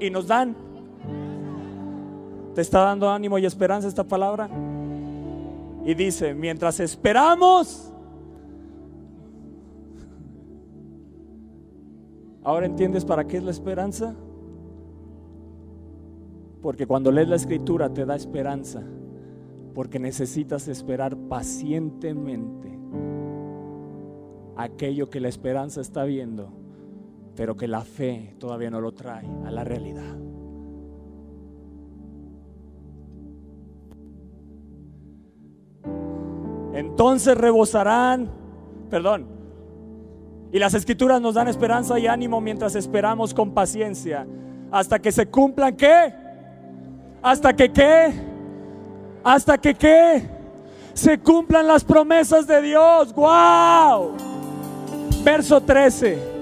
[0.00, 0.54] y nos dan.
[2.54, 4.48] ¿Te está dando ánimo y esperanza esta palabra?
[5.84, 7.92] Y dice, mientras esperamos,
[12.42, 14.14] ¿ahora entiendes para qué es la esperanza?
[16.62, 18.82] Porque cuando lees la escritura te da esperanza
[19.76, 22.78] porque necesitas esperar pacientemente
[24.56, 26.48] aquello que la esperanza está viendo,
[27.36, 30.16] pero que la fe todavía no lo trae a la realidad.
[36.74, 38.30] Entonces rebosarán,
[38.90, 39.26] perdón,
[40.52, 44.26] y las escrituras nos dan esperanza y ánimo mientras esperamos con paciencia,
[44.70, 46.12] hasta que se cumplan qué,
[47.22, 48.12] hasta que qué,
[49.22, 50.28] hasta que qué?
[50.94, 53.14] Se cumplan las promesas de Dios.
[53.14, 54.12] ¡Wow!
[55.22, 56.35] Verso 13.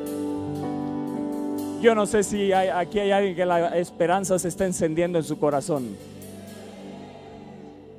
[1.85, 5.39] Yo no sé si aquí hay alguien que la esperanza se está encendiendo en su
[5.39, 5.85] corazón.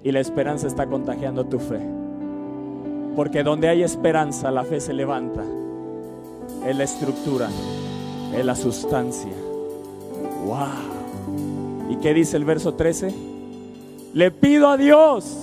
[0.03, 1.77] Y la esperanza está contagiando tu fe.
[3.15, 5.43] Porque donde hay esperanza, la fe se levanta.
[6.65, 7.47] Es la estructura,
[8.35, 9.29] es la sustancia.
[10.47, 11.91] ¡Wow!
[11.91, 13.13] ¿Y qué dice el verso 13?
[14.15, 15.37] Le pido a Dios,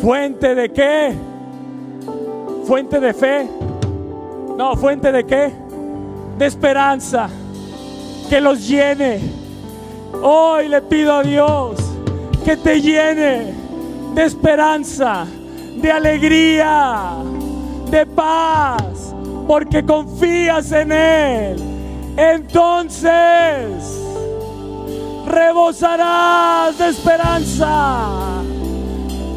[0.00, 1.14] fuente de qué?
[2.62, 3.48] Fuente de fe.
[4.56, 5.67] No, fuente de qué?
[6.38, 7.28] De esperanza.
[8.30, 9.20] Que los llene.
[10.22, 11.76] Hoy le pido a Dios
[12.44, 13.52] que te llene
[14.14, 15.26] de esperanza,
[15.76, 17.12] de alegría,
[17.90, 19.14] de paz,
[19.46, 21.56] porque confías en Él.
[22.16, 23.12] Entonces,
[25.26, 28.42] rebosarás de esperanza,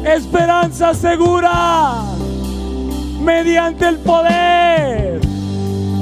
[0.04, 2.02] esperanza segura,
[3.20, 5.20] mediante el poder,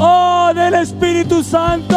[0.00, 1.96] oh, del Espíritu Santo.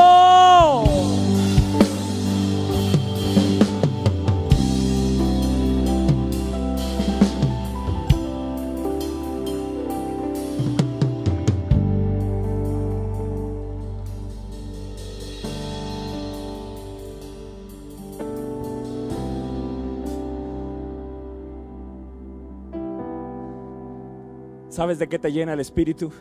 [24.73, 26.11] ¿Sabes de qué te llena el Espíritu?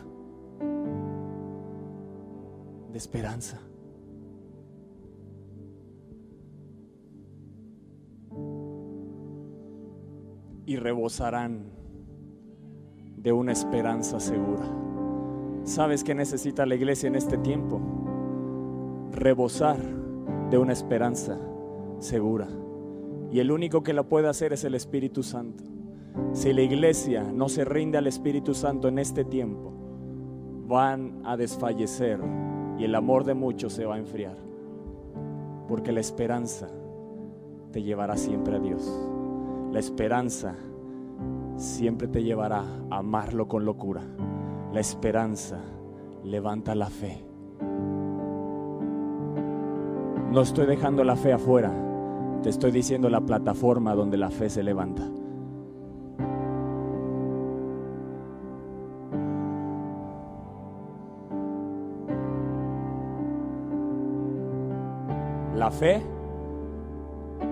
[2.93, 3.59] de esperanza.
[10.65, 11.71] Y rebosarán
[13.17, 14.65] de una esperanza segura.
[15.63, 17.81] ¿Sabes que necesita la iglesia en este tiempo?
[19.11, 19.79] Rebosar
[20.49, 21.39] de una esperanza
[21.99, 22.47] segura.
[23.31, 25.63] Y el único que la puede hacer es el Espíritu Santo.
[26.33, 29.73] Si la iglesia no se rinde al Espíritu Santo en este tiempo,
[30.67, 32.19] van a desfallecer
[32.77, 34.37] y el amor de muchos se va a enfriar.
[35.67, 36.67] Porque la esperanza
[37.71, 38.89] te llevará siempre a Dios.
[39.71, 40.55] La esperanza
[41.55, 44.01] siempre te llevará a amarlo con locura.
[44.71, 45.59] La esperanza
[46.23, 47.25] levanta la fe.
[50.31, 51.71] No estoy dejando la fe afuera,
[52.41, 55.07] te estoy diciendo la plataforma donde la fe se levanta.
[65.73, 66.01] Fe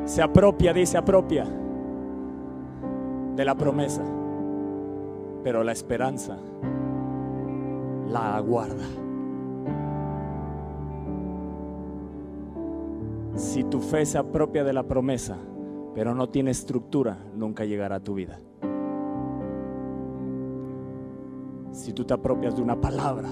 [0.05, 1.45] se apropia, dice apropia,
[3.36, 4.03] de la promesa,
[5.43, 6.38] pero la esperanza
[8.07, 8.86] la aguarda.
[13.36, 15.38] Si tu fe se apropia de la promesa,
[15.95, 18.39] pero no tiene estructura, nunca llegará a tu vida.
[21.72, 23.30] Si tú te apropias de una palabra,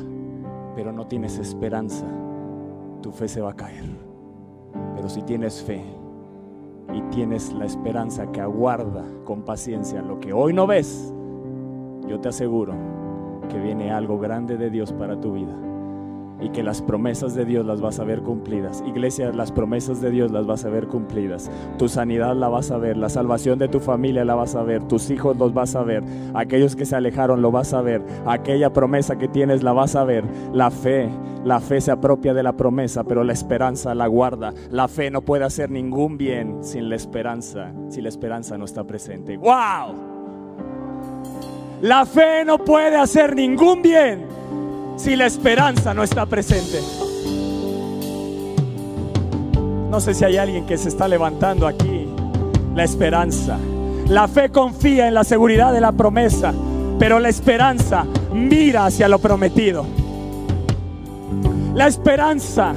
[0.75, 2.05] pero no tienes esperanza,
[3.01, 4.08] tu fe se va a caer.
[5.09, 5.83] Si tienes fe
[6.93, 11.11] y tienes la esperanza que aguarda con paciencia lo que hoy no ves,
[12.07, 12.75] yo te aseguro
[13.49, 15.68] que viene algo grande de Dios para tu vida
[16.41, 18.83] y que las promesas de Dios las vas a ver cumplidas.
[18.85, 21.49] Iglesia, las promesas de Dios las vas a ver cumplidas.
[21.77, 24.83] Tu sanidad la vas a ver, la salvación de tu familia la vas a ver,
[24.87, 28.71] tus hijos los vas a ver, aquellos que se alejaron lo vas a ver, aquella
[28.71, 30.23] promesa que tienes la vas a ver.
[30.53, 31.09] La fe,
[31.43, 34.53] la fe se apropia de la promesa, pero la esperanza la guarda.
[34.71, 38.83] La fe no puede hacer ningún bien sin la esperanza, si la esperanza no está
[38.83, 39.37] presente.
[39.37, 39.95] ¡Wow!
[41.81, 44.38] La fe no puede hacer ningún bien
[44.99, 46.81] si la esperanza no está presente.
[49.89, 52.05] No sé si hay alguien que se está levantando aquí.
[52.75, 53.57] La esperanza.
[54.07, 56.53] La fe confía en la seguridad de la promesa,
[56.99, 59.85] pero la esperanza mira hacia lo prometido.
[61.73, 62.73] La esperanza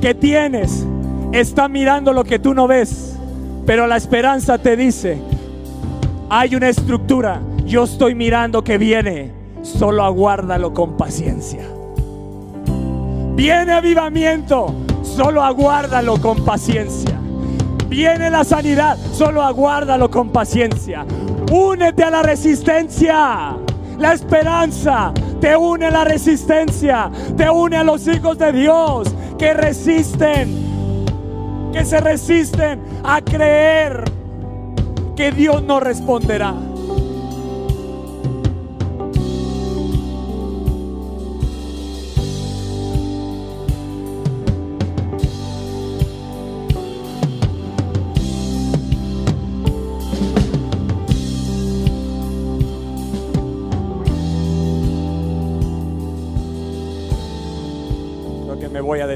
[0.00, 0.86] que tienes
[1.32, 3.16] está mirando lo que tú no ves,
[3.66, 5.18] pero la esperanza te dice,
[6.30, 9.32] hay una estructura, yo estoy mirando que viene,
[9.66, 11.64] solo aguárdalo con paciencia.
[13.34, 17.18] Viene avivamiento, solo aguárdalo con paciencia.
[17.88, 21.04] Viene la sanidad, solo aguárdalo con paciencia.
[21.50, 23.56] Únete a la resistencia.
[23.98, 29.08] La esperanza te une a la resistencia, te une a los hijos de Dios
[29.38, 34.04] que resisten, que se resisten a creer
[35.14, 36.54] que Dios no responderá.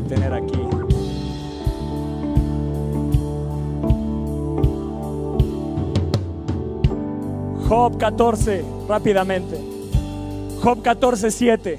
[0.01, 0.59] Detener aquí.
[7.68, 9.61] Job 14, rápidamente.
[10.62, 11.78] Job 14, 7.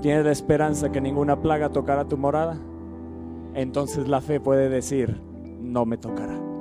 [0.00, 2.56] ¿Tienes la esperanza que ninguna plaga tocará tu morada?
[3.54, 5.20] Entonces la fe puede decir,
[5.60, 6.51] no me tocará.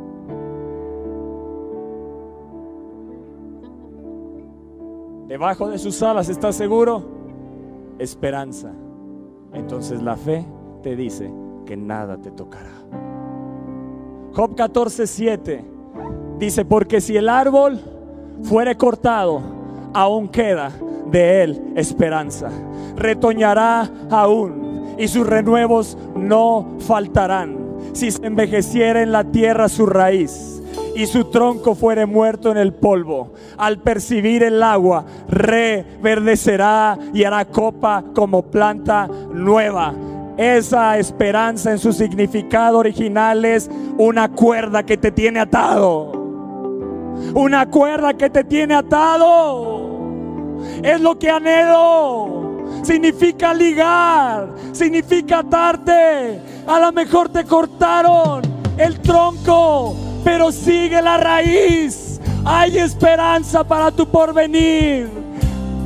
[5.31, 7.05] Debajo de sus alas estás seguro,
[7.99, 8.73] esperanza.
[9.53, 10.45] Entonces la fe
[10.83, 11.31] te dice
[11.65, 12.73] que nada te tocará.
[14.33, 15.65] Job 14, 7
[16.37, 17.79] dice, porque si el árbol
[18.43, 19.41] fuere cortado,
[19.93, 20.69] aún queda
[21.09, 22.49] de él esperanza.
[22.97, 27.57] Retoñará aún y sus renuevos no faltarán.
[27.93, 30.60] Si se envejeciera en la tierra su raíz
[30.95, 37.45] y su tronco fuere muerto en el polvo, al percibir el agua, reverdecerá y hará
[37.45, 39.93] copa como planta nueva.
[40.37, 46.11] Esa esperanza en su significado original es una cuerda que te tiene atado.
[47.35, 50.59] Una cuerda que te tiene atado.
[50.81, 52.65] Es lo que anhelo.
[52.81, 54.49] Significa ligar.
[54.71, 56.41] Significa atarte.
[56.65, 58.41] A lo mejor te cortaron
[58.77, 62.19] el tronco, pero sigue la raíz.
[62.43, 65.09] Hay esperanza para tu porvenir.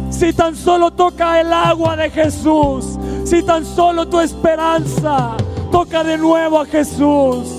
[0.10, 5.36] Si tan solo toca el agua de Jesús, si tan solo tu esperanza
[5.76, 7.54] Toca de nuevo a Jesús.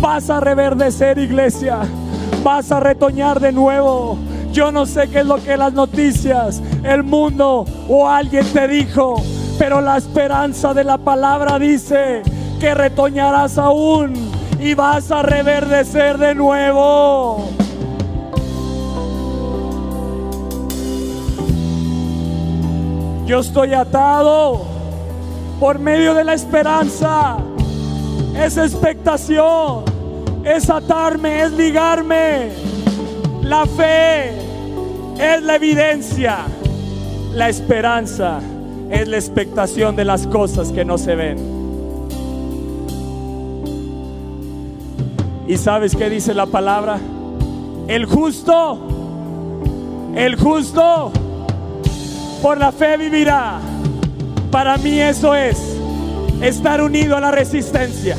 [0.00, 1.82] Vas a reverdecer, iglesia.
[2.42, 4.18] Vas a retoñar de nuevo.
[4.50, 9.22] Yo no sé qué es lo que las noticias, el mundo o alguien te dijo,
[9.56, 12.22] pero la esperanza de la palabra dice
[12.58, 14.29] que retoñarás aún
[14.60, 17.48] y vas a reverdecer de nuevo.
[23.26, 24.66] Yo estoy atado
[25.58, 27.38] por medio de la esperanza.
[28.36, 29.84] Es expectación,
[30.44, 32.50] es atarme, es ligarme.
[33.42, 34.30] La fe
[35.18, 36.38] es la evidencia.
[37.32, 38.40] La esperanza
[38.90, 41.59] es la expectación de las cosas que no se ven.
[45.50, 47.00] ¿Y sabes qué dice la palabra?
[47.88, 48.78] El justo,
[50.14, 51.10] el justo
[52.40, 53.58] por la fe vivirá.
[54.52, 55.58] Para mí eso es
[56.40, 58.16] estar unido a la resistencia.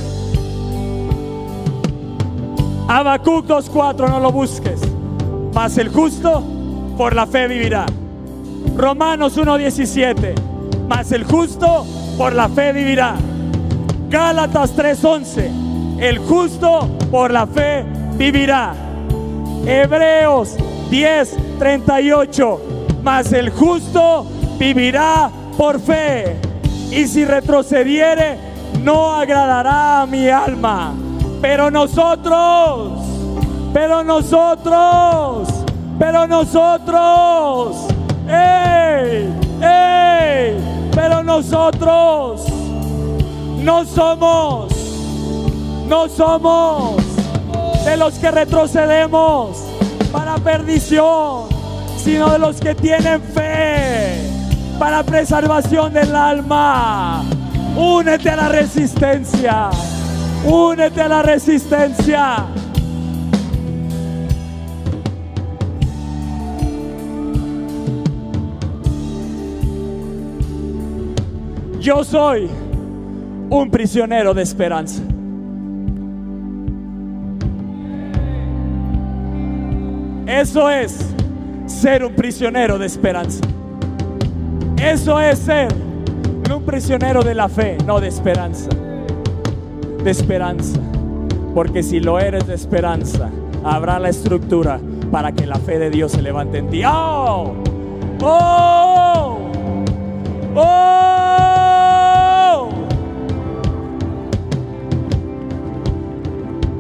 [2.90, 4.82] Habacuc 2.4, no lo busques.
[5.54, 6.44] Mas el justo
[6.98, 7.86] por la fe vivirá.
[8.76, 10.34] Romanos 1.17.
[10.90, 11.86] Mas el justo
[12.18, 13.16] por la fe vivirá.
[14.10, 15.61] Gálatas 3.11.
[16.02, 17.86] El justo por la fe
[18.16, 18.74] vivirá.
[19.68, 20.58] Hebreos
[20.90, 22.60] 10.38.
[23.04, 24.26] Mas el justo
[24.58, 26.38] vivirá por fe.
[26.90, 28.38] Y si retrocediere,
[28.82, 30.96] no agradará a mi alma.
[31.40, 32.94] Pero nosotros,
[33.72, 35.50] pero nosotros,
[36.00, 37.78] pero nosotros,
[38.28, 39.32] ¡ey!
[39.62, 40.58] ¡ey!
[40.96, 42.46] Pero nosotros
[43.64, 44.81] no somos,
[45.92, 46.96] no somos
[47.84, 49.58] de los que retrocedemos
[50.14, 51.50] para perdición,
[51.98, 54.16] sino de los que tienen fe
[54.80, 57.26] para preservación del alma.
[57.76, 59.70] Únete a la resistencia.
[60.46, 62.46] Únete a la resistencia.
[71.82, 72.50] Yo soy
[73.50, 75.11] un prisionero de esperanza.
[80.32, 80.98] Eso es
[81.66, 83.42] ser un prisionero de esperanza.
[84.82, 85.68] Eso es ser
[86.50, 88.70] un prisionero de la fe, no de esperanza.
[90.02, 90.80] De esperanza.
[91.54, 93.30] Porque si lo eres de esperanza,
[93.66, 94.80] habrá la estructura
[95.12, 96.82] para que la fe de Dios se levante en ti.
[96.86, 97.54] ¡Oh!
[98.22, 99.38] ¡Oh!
[100.56, 101.10] ¡Oh!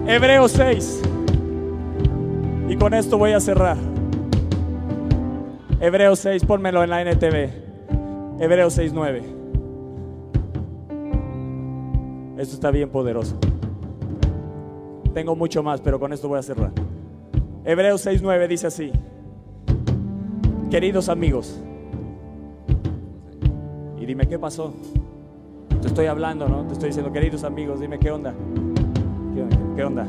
[0.08, 1.11] Hebreos 6.
[2.82, 3.78] Con esto voy a cerrar.
[5.80, 7.50] Hebreos 6, pónmelo en la NTV.
[8.40, 9.22] Hebreos 6, 9.
[12.40, 13.38] Esto está bien poderoso.
[15.14, 16.72] Tengo mucho más, pero con esto voy a cerrar.
[17.66, 18.92] Hebreos 6, 9 dice así.
[20.72, 21.62] Queridos amigos.
[24.00, 24.74] Y dime qué pasó.
[25.84, 26.66] Te estoy hablando, ¿no?
[26.66, 28.34] Te estoy diciendo, queridos amigos, dime qué onda.
[29.36, 30.08] ¿Qué, qué onda?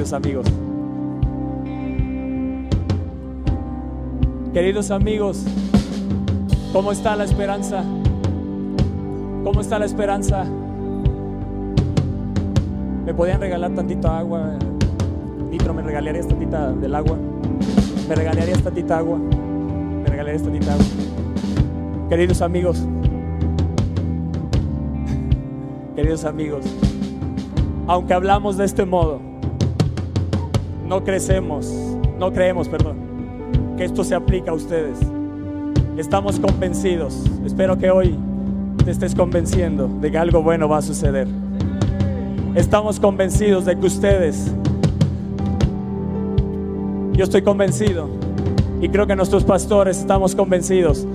[0.00, 0.46] Queridos amigos.
[4.54, 5.44] Queridos amigos,
[6.72, 7.84] ¿cómo está la esperanza?
[9.44, 10.46] ¿Cómo está la esperanza?
[13.04, 14.58] ¿Me podían regalar tantito agua?
[15.50, 17.18] Nitro, ¿me regalarías tantita del agua?
[18.08, 19.18] ¿Me regalarías tantita agua?
[19.18, 20.86] ¿Me regalarías tantita agua?
[22.08, 22.86] Queridos amigos,
[25.94, 26.64] queridos amigos,
[27.86, 29.29] aunque hablamos de este modo,
[30.90, 31.72] no crecemos,
[32.18, 32.96] no creemos, perdón,
[33.76, 34.98] que esto se aplica a ustedes.
[35.96, 38.18] Estamos convencidos, espero que hoy
[38.84, 41.28] te estés convenciendo de que algo bueno va a suceder.
[42.56, 44.52] Estamos convencidos de que ustedes,
[47.12, 48.08] yo estoy convencido
[48.82, 51.06] y creo que nuestros pastores estamos convencidos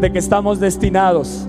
[0.00, 1.46] de que estamos destinados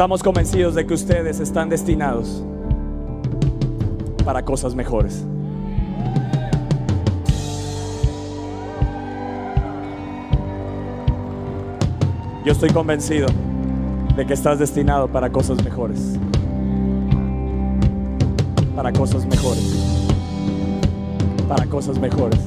[0.00, 2.42] Estamos convencidos de que ustedes están destinados
[4.24, 5.26] para cosas mejores.
[12.46, 13.26] Yo estoy convencido
[14.16, 16.18] de que estás destinado para cosas mejores.
[18.74, 20.08] Para cosas mejores.
[21.46, 22.40] Para cosas mejores.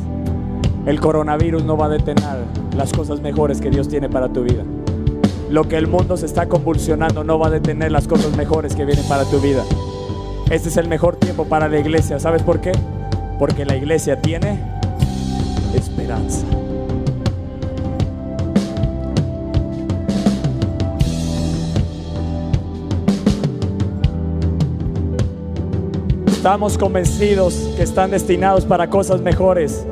[0.87, 2.45] El coronavirus no va a detener
[2.75, 4.63] las cosas mejores que Dios tiene para tu vida.
[5.53, 8.85] Lo que el mundo se está convulsionando no va a detener las cosas mejores que
[8.85, 9.63] vienen para tu vida.
[10.49, 12.19] Este es el mejor tiempo para la iglesia.
[12.19, 12.71] ¿Sabes por qué?
[13.37, 14.59] Porque la iglesia tiene
[15.75, 16.43] esperanza.
[26.25, 29.85] Estamos convencidos que están destinados para cosas mejores,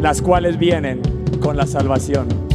[0.00, 1.02] las cuales vienen
[1.42, 2.51] con la salvación.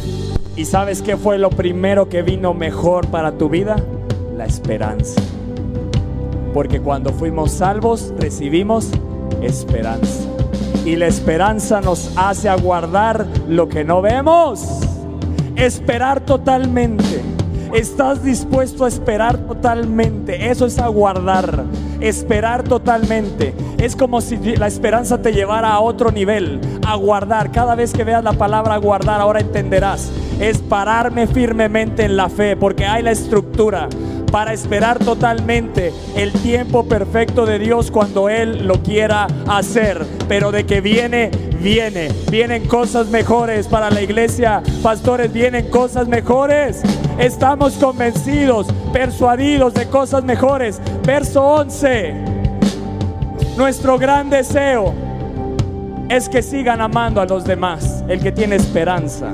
[0.58, 3.76] ¿Y sabes qué fue lo primero que vino mejor para tu vida?
[4.36, 5.22] La esperanza.
[6.52, 8.90] Porque cuando fuimos salvos recibimos
[9.40, 10.28] esperanza.
[10.84, 14.80] Y la esperanza nos hace aguardar lo que no vemos.
[15.54, 17.20] Esperar totalmente.
[17.72, 20.50] Estás dispuesto a esperar totalmente.
[20.50, 21.66] Eso es aguardar.
[22.00, 23.54] Esperar totalmente.
[23.78, 26.60] Es como si la esperanza te llevara a otro nivel.
[26.84, 27.52] Aguardar.
[27.52, 30.10] Cada vez que veas la palabra aguardar, ahora entenderás.
[30.40, 32.56] Es pararme firmemente en la fe.
[32.56, 33.88] Porque hay la estructura
[34.30, 40.04] para esperar totalmente el tiempo perfecto de Dios cuando Él lo quiera hacer.
[40.28, 41.30] Pero de que viene,
[41.60, 42.08] viene.
[42.30, 44.62] Vienen cosas mejores para la iglesia.
[44.82, 46.82] Pastores, vienen cosas mejores.
[47.18, 50.80] Estamos convencidos, persuadidos de cosas mejores.
[51.04, 52.14] Verso 11.
[53.56, 54.94] Nuestro gran deseo
[56.08, 58.04] es que sigan amando a los demás.
[58.08, 59.32] El que tiene esperanza.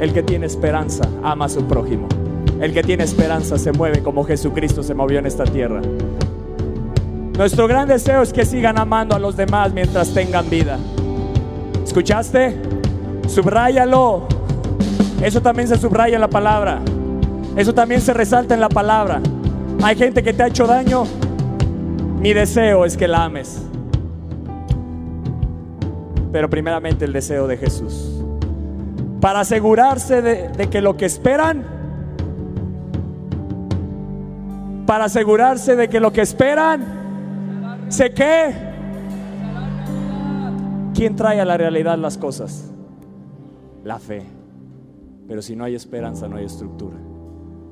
[0.00, 2.08] El que tiene esperanza ama a su prójimo.
[2.60, 5.80] El que tiene esperanza se mueve como Jesucristo se movió en esta tierra.
[7.36, 10.78] Nuestro gran deseo es que sigan amando a los demás mientras tengan vida.
[11.84, 12.56] ¿Escuchaste?
[13.26, 14.28] Subráyalo.
[15.22, 16.80] Eso también se subraya en la palabra.
[17.56, 19.20] Eso también se resalta en la palabra.
[19.82, 21.04] Hay gente que te ha hecho daño.
[22.20, 23.62] Mi deseo es que la ames.
[26.32, 28.13] Pero primeramente el deseo de Jesús.
[29.24, 31.64] Para asegurarse de, que lo que esperan
[34.86, 38.54] para asegurarse de que lo que esperan se qué.
[40.92, 42.70] ¿Quién trae a la realidad las cosas?
[43.82, 44.26] La fe.
[45.26, 46.98] Pero si no hay esperanza, no hay estructura.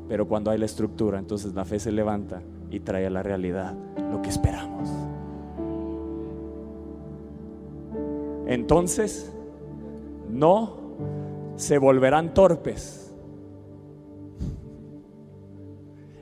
[0.09, 2.41] Pero cuando hay la estructura, entonces la fe se levanta
[2.71, 3.75] y trae a la realidad
[4.11, 4.89] lo que esperamos.
[8.47, 9.31] Entonces,
[10.31, 10.81] no
[11.63, 13.03] se volverán torpes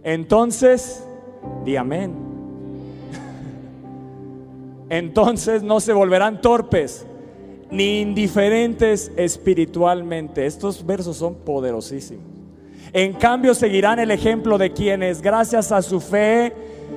[0.02, 1.04] Entonces,
[1.64, 2.14] di amén.
[4.88, 7.06] Entonces no se volverán torpes
[7.70, 10.46] ni indiferentes espiritualmente.
[10.46, 12.24] Estos versos son poderosísimos.
[12.92, 16.52] En cambio seguirán el ejemplo de quienes gracias a su fe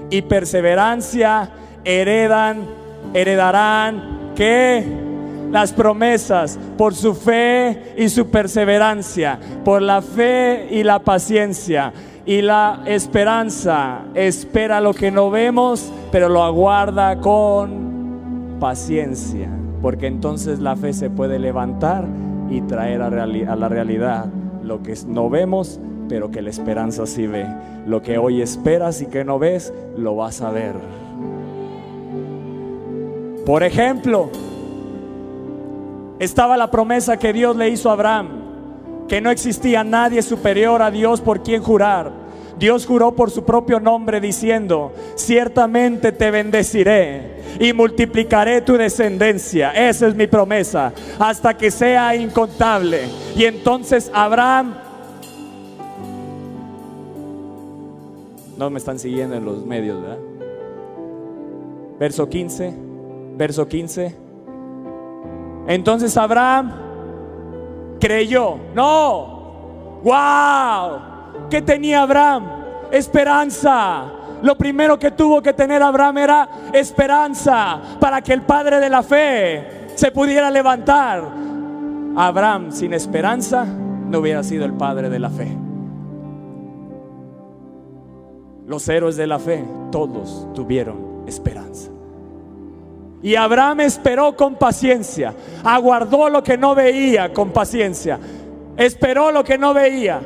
[0.09, 1.51] y perseverancia
[1.83, 2.65] heredan,
[3.13, 5.12] heredarán que
[5.53, 11.93] las promesas por su fe y su perseverancia, por la fe y la paciencia
[12.25, 19.47] y la esperanza espera lo que no vemos, pero lo aguarda con paciencia,
[19.79, 22.07] porque entonces la fe se puede levantar
[22.49, 24.25] y traer a, la realidad
[24.63, 25.79] lo que no vemos,
[26.09, 27.45] pero que la esperanza sí ve.
[27.85, 30.73] Lo que hoy esperas y que no ves, lo vas a ver.
[33.45, 34.31] Por ejemplo,
[36.23, 38.43] estaba la promesa que Dios le hizo a Abraham
[39.07, 42.11] que no existía nadie superior a Dios por quien jurar.
[42.57, 49.71] Dios juró por su propio nombre diciendo, ciertamente te bendeciré y multiplicaré tu descendencia.
[49.71, 53.01] Esa es mi promesa, hasta que sea incontable.
[53.35, 54.75] Y entonces Abraham...
[58.57, 60.19] No me están siguiendo en los medios, ¿verdad?
[61.99, 62.73] Verso 15,
[63.35, 64.22] verso 15.
[65.67, 66.71] Entonces Abraham
[67.99, 68.57] creyó.
[68.73, 70.01] No.
[70.03, 71.49] Wow.
[71.49, 72.45] ¿Qué tenía Abraham?
[72.91, 74.11] Esperanza.
[74.41, 79.01] Lo primero que tuvo que tener Abraham era esperanza para que el padre de la
[79.01, 81.23] fe se pudiera levantar.
[82.15, 85.57] Abraham sin esperanza no hubiera sido el padre de la fe.
[88.67, 91.92] Los héroes de la fe, todos tuvieron esperanza.
[93.23, 98.19] Y Abraham esperó con paciencia, aguardó lo que no veía con paciencia,
[98.75, 100.19] esperó lo que no veía,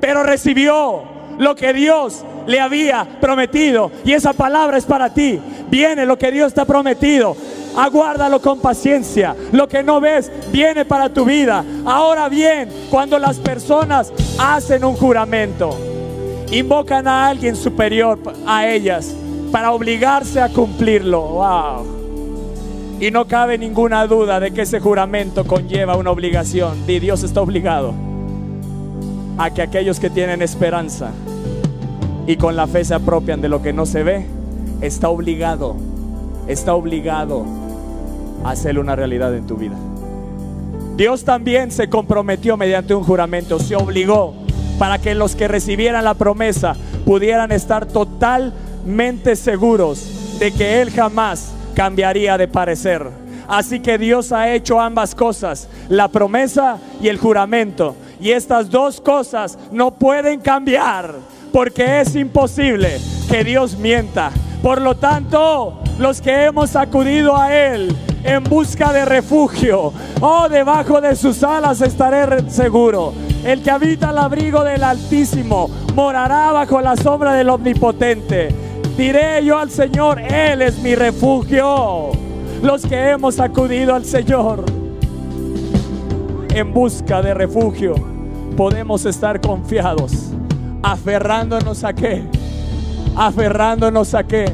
[0.00, 1.02] pero recibió
[1.38, 3.90] lo que Dios le había prometido.
[4.04, 5.40] Y esa palabra es para ti.
[5.68, 7.36] Viene lo que Dios te ha prometido.
[7.76, 9.34] Aguárdalo con paciencia.
[9.52, 11.64] Lo que no ves viene para tu vida.
[11.84, 15.76] Ahora bien, cuando las personas hacen un juramento,
[16.50, 19.14] invocan a alguien superior a ellas
[19.50, 21.20] para obligarse a cumplirlo.
[21.22, 21.95] Wow.
[22.98, 26.78] Y no cabe ninguna duda de que ese juramento conlleva una obligación.
[26.88, 27.94] Y Dios está obligado.
[29.38, 31.10] a que aquellos que tienen esperanza
[32.26, 34.26] y con la fe se apropian de lo que no se ve,
[34.80, 35.76] está obligado,
[36.48, 37.44] está obligado
[38.44, 39.76] a hacer una realidad en tu vida.
[40.96, 44.34] Dios también se comprometió mediante un juramento, se obligó
[44.78, 46.74] para que los que recibieran la promesa
[47.04, 53.06] pudieran estar totalmente seguros de que Él jamás cambiaría de parecer.
[53.46, 57.94] Así que Dios ha hecho ambas cosas, la promesa y el juramento.
[58.18, 61.14] Y estas dos cosas no pueden cambiar
[61.52, 62.98] porque es imposible
[63.30, 64.30] que Dios mienta.
[64.62, 71.00] Por lo tanto, los que hemos acudido a Él en busca de refugio, oh, debajo
[71.00, 73.12] de sus alas estaré seguro.
[73.44, 78.65] El que habita al abrigo del Altísimo morará bajo la sombra del Omnipotente.
[78.96, 82.12] Diré yo al Señor, Él es mi refugio.
[82.62, 84.64] Los que hemos acudido al Señor
[86.54, 87.94] en busca de refugio,
[88.56, 90.30] podemos estar confiados,
[90.82, 92.22] aferrándonos a qué,
[93.14, 94.46] aferrándonos a qué,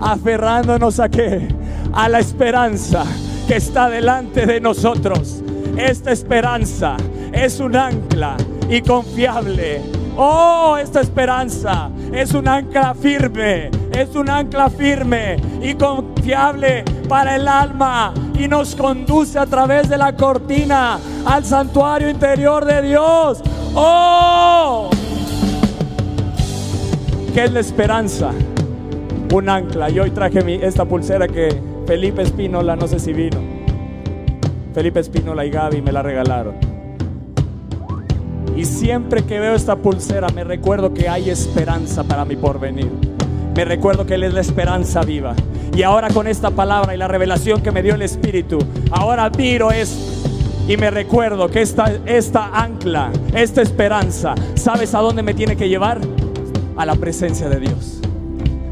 [0.00, 1.48] aferrándonos a qué,
[1.92, 3.04] a la esperanza
[3.48, 5.42] que está delante de nosotros.
[5.76, 6.96] Esta esperanza
[7.32, 8.36] es un ancla
[8.70, 9.91] y confiable.
[10.16, 17.48] Oh, esta esperanza es un ancla firme, es un ancla firme y confiable para el
[17.48, 23.42] alma y nos conduce a través de la cortina al santuario interior de Dios.
[23.74, 24.90] Oh,
[27.32, 28.32] ¿qué es la esperanza?
[29.32, 29.88] Un ancla.
[29.88, 33.38] Y hoy traje mi, esta pulsera que Felipe Espínola, no sé si vino.
[34.74, 36.71] Felipe Espínola y Gaby me la regalaron.
[38.56, 42.90] Y siempre que veo esta pulsera me recuerdo que hay esperanza para mi porvenir.
[43.54, 45.34] Me recuerdo que Él es la esperanza viva.
[45.74, 48.58] Y ahora con esta palabra y la revelación que me dio el Espíritu,
[48.90, 50.12] ahora miro esto
[50.68, 55.68] y me recuerdo que esta, esta ancla, esta esperanza, ¿sabes a dónde me tiene que
[55.68, 56.00] llevar?
[56.76, 58.00] A la presencia de Dios.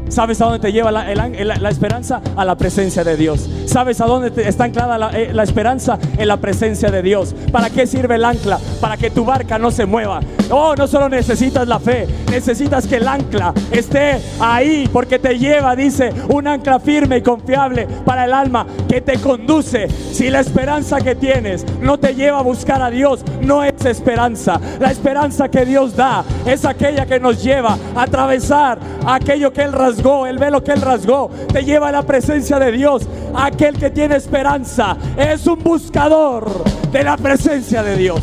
[0.07, 2.21] ¿Sabes a dónde te lleva la, esperanza?
[2.35, 3.49] A la presencia de Dios.
[3.71, 5.97] ¿Sabes a dónde está anclada eh, la, esperanza?
[6.17, 7.33] En la presencia de Dios.
[7.53, 8.59] ¿Para qué sirve el ancla?
[8.81, 10.19] Para que tu barca no se mueva.
[10.49, 15.77] Oh, no solo necesitas la fe, necesitas que el ancla esté ahí porque te lleva,
[15.77, 19.87] dice, un ancla firme y confiable para el alma que te conduce.
[19.87, 24.59] Si la esperanza que tienes no te lleva a buscar a Dios, no es esperanza.
[24.81, 29.71] La esperanza que Dios da es aquella que nos lleva a atravesar aquello que Él
[29.71, 33.07] rasgó el velo que Él rasgó, te lleva a la presencia de Dios.
[33.33, 36.49] Aquel que tiene esperanza es un buscador
[36.91, 38.21] de la presencia de Dios.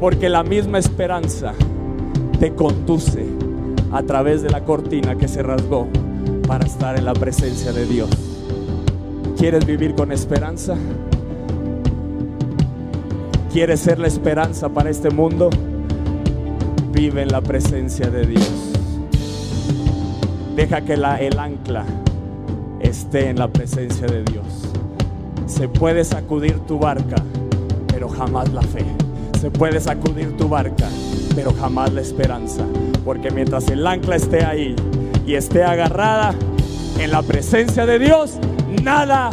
[0.00, 1.54] Porque la misma esperanza
[2.38, 3.26] te conduce
[3.92, 5.88] a través de la cortina que se rasgó
[6.46, 8.10] para estar en la presencia de Dios.
[9.38, 10.76] ¿Quieres vivir con esperanza?
[13.52, 15.50] ¿Quieres ser la esperanza para este mundo?
[16.96, 18.75] vive en la presencia de Dios.
[20.56, 21.84] Deja que el ancla
[22.80, 24.46] esté en la presencia de Dios.
[25.46, 27.16] Se puede sacudir tu barca,
[27.88, 28.84] pero jamás la fe.
[29.38, 30.88] Se puede sacudir tu barca,
[31.34, 32.64] pero jamás la esperanza.
[33.04, 34.74] Porque mientras el ancla esté ahí
[35.26, 36.34] y esté agarrada
[36.98, 38.38] en la presencia de Dios,
[38.82, 39.28] nada,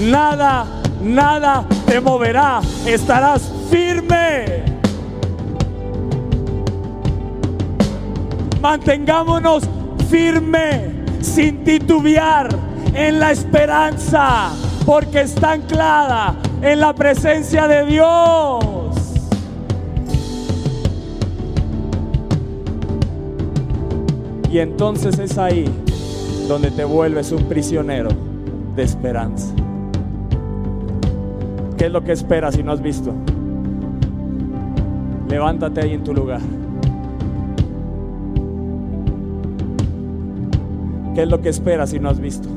[0.00, 0.64] nada,
[1.02, 2.60] nada te moverá.
[2.86, 4.68] Estarás firme.
[8.60, 9.62] mantengámonos
[10.08, 10.90] firme,
[11.20, 12.48] sin titubear,
[12.94, 14.50] en la esperanza,
[14.86, 18.88] porque está anclada en la presencia de Dios.
[24.50, 25.66] Y entonces es ahí
[26.48, 28.08] donde te vuelves un prisionero
[28.74, 29.54] de esperanza.
[31.76, 33.12] ¿Qué es lo que esperas si no has visto?
[35.28, 36.40] Levántate ahí en tu lugar.
[41.18, 42.48] ¿Qué es lo que esperas si no has visto?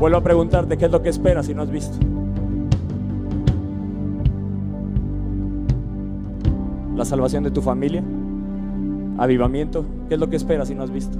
[0.00, 1.96] Vuelvo a preguntarte, ¿qué es lo que esperas si no has visto?
[6.96, 8.02] ¿La salvación de tu familia?
[9.16, 9.84] ¿Avivamiento?
[10.08, 11.16] ¿Qué es lo que esperas si no has visto?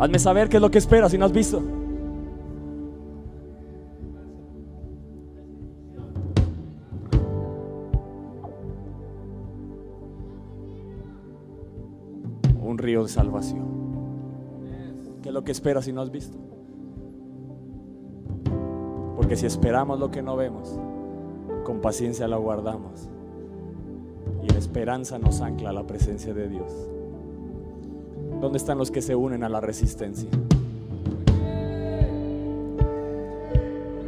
[0.00, 1.62] Hazme saber qué es lo que esperas si no has visto.
[13.08, 13.66] Salvación.
[15.22, 16.38] ¿Qué es lo que esperas si no has visto?
[19.16, 20.78] Porque si esperamos lo que no vemos,
[21.64, 23.08] con paciencia lo guardamos.
[24.42, 26.72] Y la esperanza nos ancla a la presencia de Dios.
[28.40, 30.28] ¿Dónde están los que se unen a la resistencia?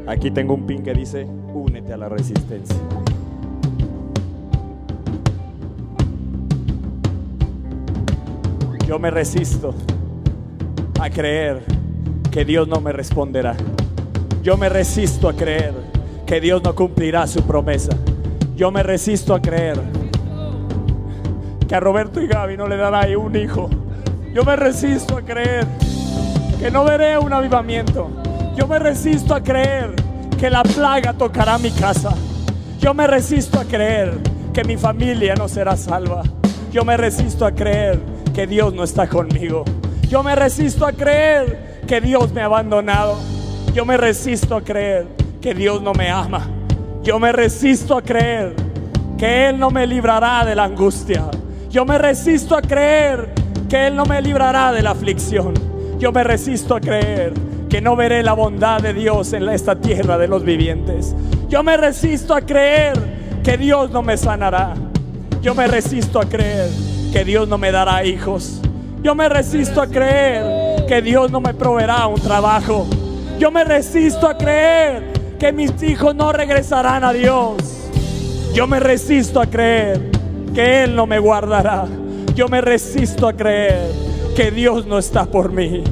[0.07, 2.77] Aquí tengo un pin que dice, únete a la resistencia.
[8.89, 9.75] Yo me resisto
[10.99, 11.63] a creer
[12.31, 13.55] que Dios no me responderá.
[14.43, 15.75] Yo me resisto a creer
[16.25, 17.95] que Dios no cumplirá su promesa.
[18.57, 19.79] Yo me resisto a creer
[21.69, 23.69] que a Roberto y Gaby no le dará un hijo.
[24.33, 25.67] Yo me resisto a creer
[26.59, 28.09] que no veré un avivamiento.
[28.57, 29.95] Yo me resisto a creer
[30.41, 32.15] que la plaga tocará mi casa.
[32.81, 34.15] Yo me resisto a creer
[34.55, 36.23] que mi familia no será salva.
[36.73, 39.65] Yo me resisto a creer que Dios no está conmigo.
[40.09, 43.19] Yo me resisto a creer que Dios me ha abandonado.
[43.75, 45.09] Yo me resisto a creer
[45.41, 46.49] que Dios no me ama.
[47.03, 48.55] Yo me resisto a creer
[49.19, 51.25] que Él no me librará de la angustia.
[51.69, 53.29] Yo me resisto a creer
[53.69, 55.55] que Él no me librará de la aflicción.
[55.99, 57.33] Yo me resisto a creer
[57.69, 61.13] que no veré la bondad de Dios en esta tierra de los vivientes.
[61.49, 62.93] Yo me resisto a creer
[63.43, 64.75] que Dios no me sanará.
[65.43, 68.61] Yo me resisto a creer que Dios no me dará hijos.
[69.03, 72.87] Yo me resisto a creer que Dios no me proveerá un trabajo.
[73.39, 77.57] Yo me resisto a creer que mis hijos no regresarán a Dios.
[78.53, 80.11] Yo me resisto a creer
[80.55, 81.87] que Él no me guardará.
[82.35, 83.79] Yo me resisto a creer
[84.35, 85.85] que Dios no está por mí.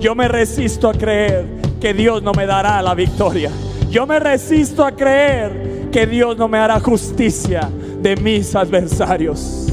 [0.00, 1.46] Yo me resisto a creer
[1.80, 3.50] que Dios no me dará la victoria.
[3.90, 7.70] Yo me resisto a creer que Dios no me hará justicia
[8.00, 9.63] de mis adversarios.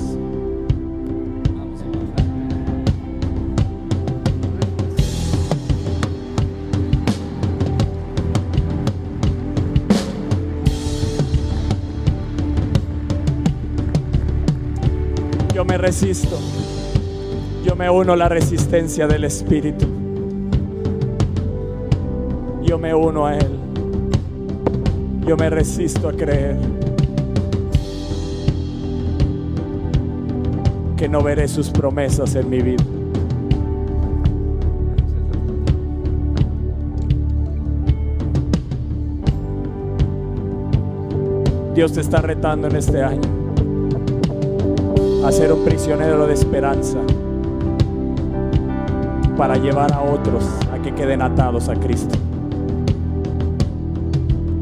[15.72, 16.38] Me resisto.
[17.64, 19.88] Yo me uno a la resistencia del Espíritu.
[22.62, 23.58] Yo me uno a Él.
[25.26, 26.58] Yo me resisto a creer
[30.98, 32.84] que no veré sus promesas en mi vida.
[41.74, 43.41] Dios te está retando en este año
[45.26, 46.98] a ser un prisionero de esperanza
[49.38, 50.44] para llevar a otros
[50.74, 52.18] a que queden atados a Cristo.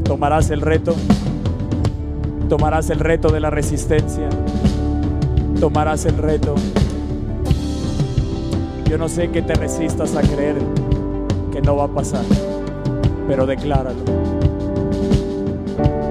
[0.04, 0.94] Tomarás el reto,
[2.48, 4.28] tomarás el reto de la resistencia,
[5.58, 6.54] tomarás el reto.
[8.88, 10.56] Yo no sé que te resistas a creer
[11.52, 12.24] que no va a pasar,
[13.26, 14.00] pero decláralo.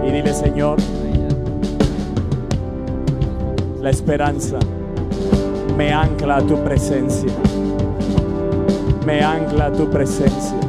[0.08, 0.78] Y dile, Señor,
[3.90, 4.60] la esperanza
[5.76, 7.32] me ancla a tu presencia.
[9.04, 10.60] Me ancla a tu presencia.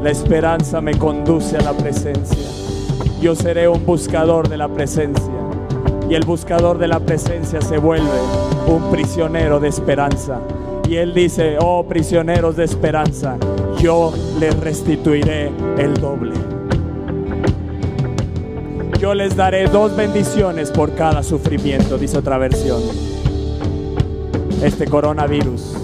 [0.00, 2.46] La esperanza me conduce a la presencia.
[3.20, 5.34] Yo seré un buscador de la presencia.
[6.08, 8.20] Y el buscador de la presencia se vuelve
[8.68, 10.38] un prisionero de esperanza.
[10.88, 13.38] Y él dice, oh prisioneros de esperanza,
[13.80, 16.55] yo les restituiré el doble.
[19.06, 22.82] Yo les daré dos bendiciones por cada sufrimiento, dice otra versión.
[24.60, 25.76] Este coronavirus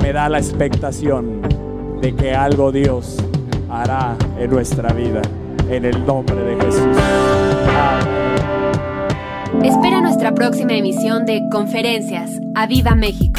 [0.00, 1.42] me da la expectación
[2.00, 3.16] de que algo Dios
[3.68, 5.20] hará en nuestra vida,
[5.68, 6.96] en el nombre de Jesús.
[9.64, 12.30] Espera nuestra próxima emisión de Conferencias.
[12.54, 13.31] ¡A Viva México!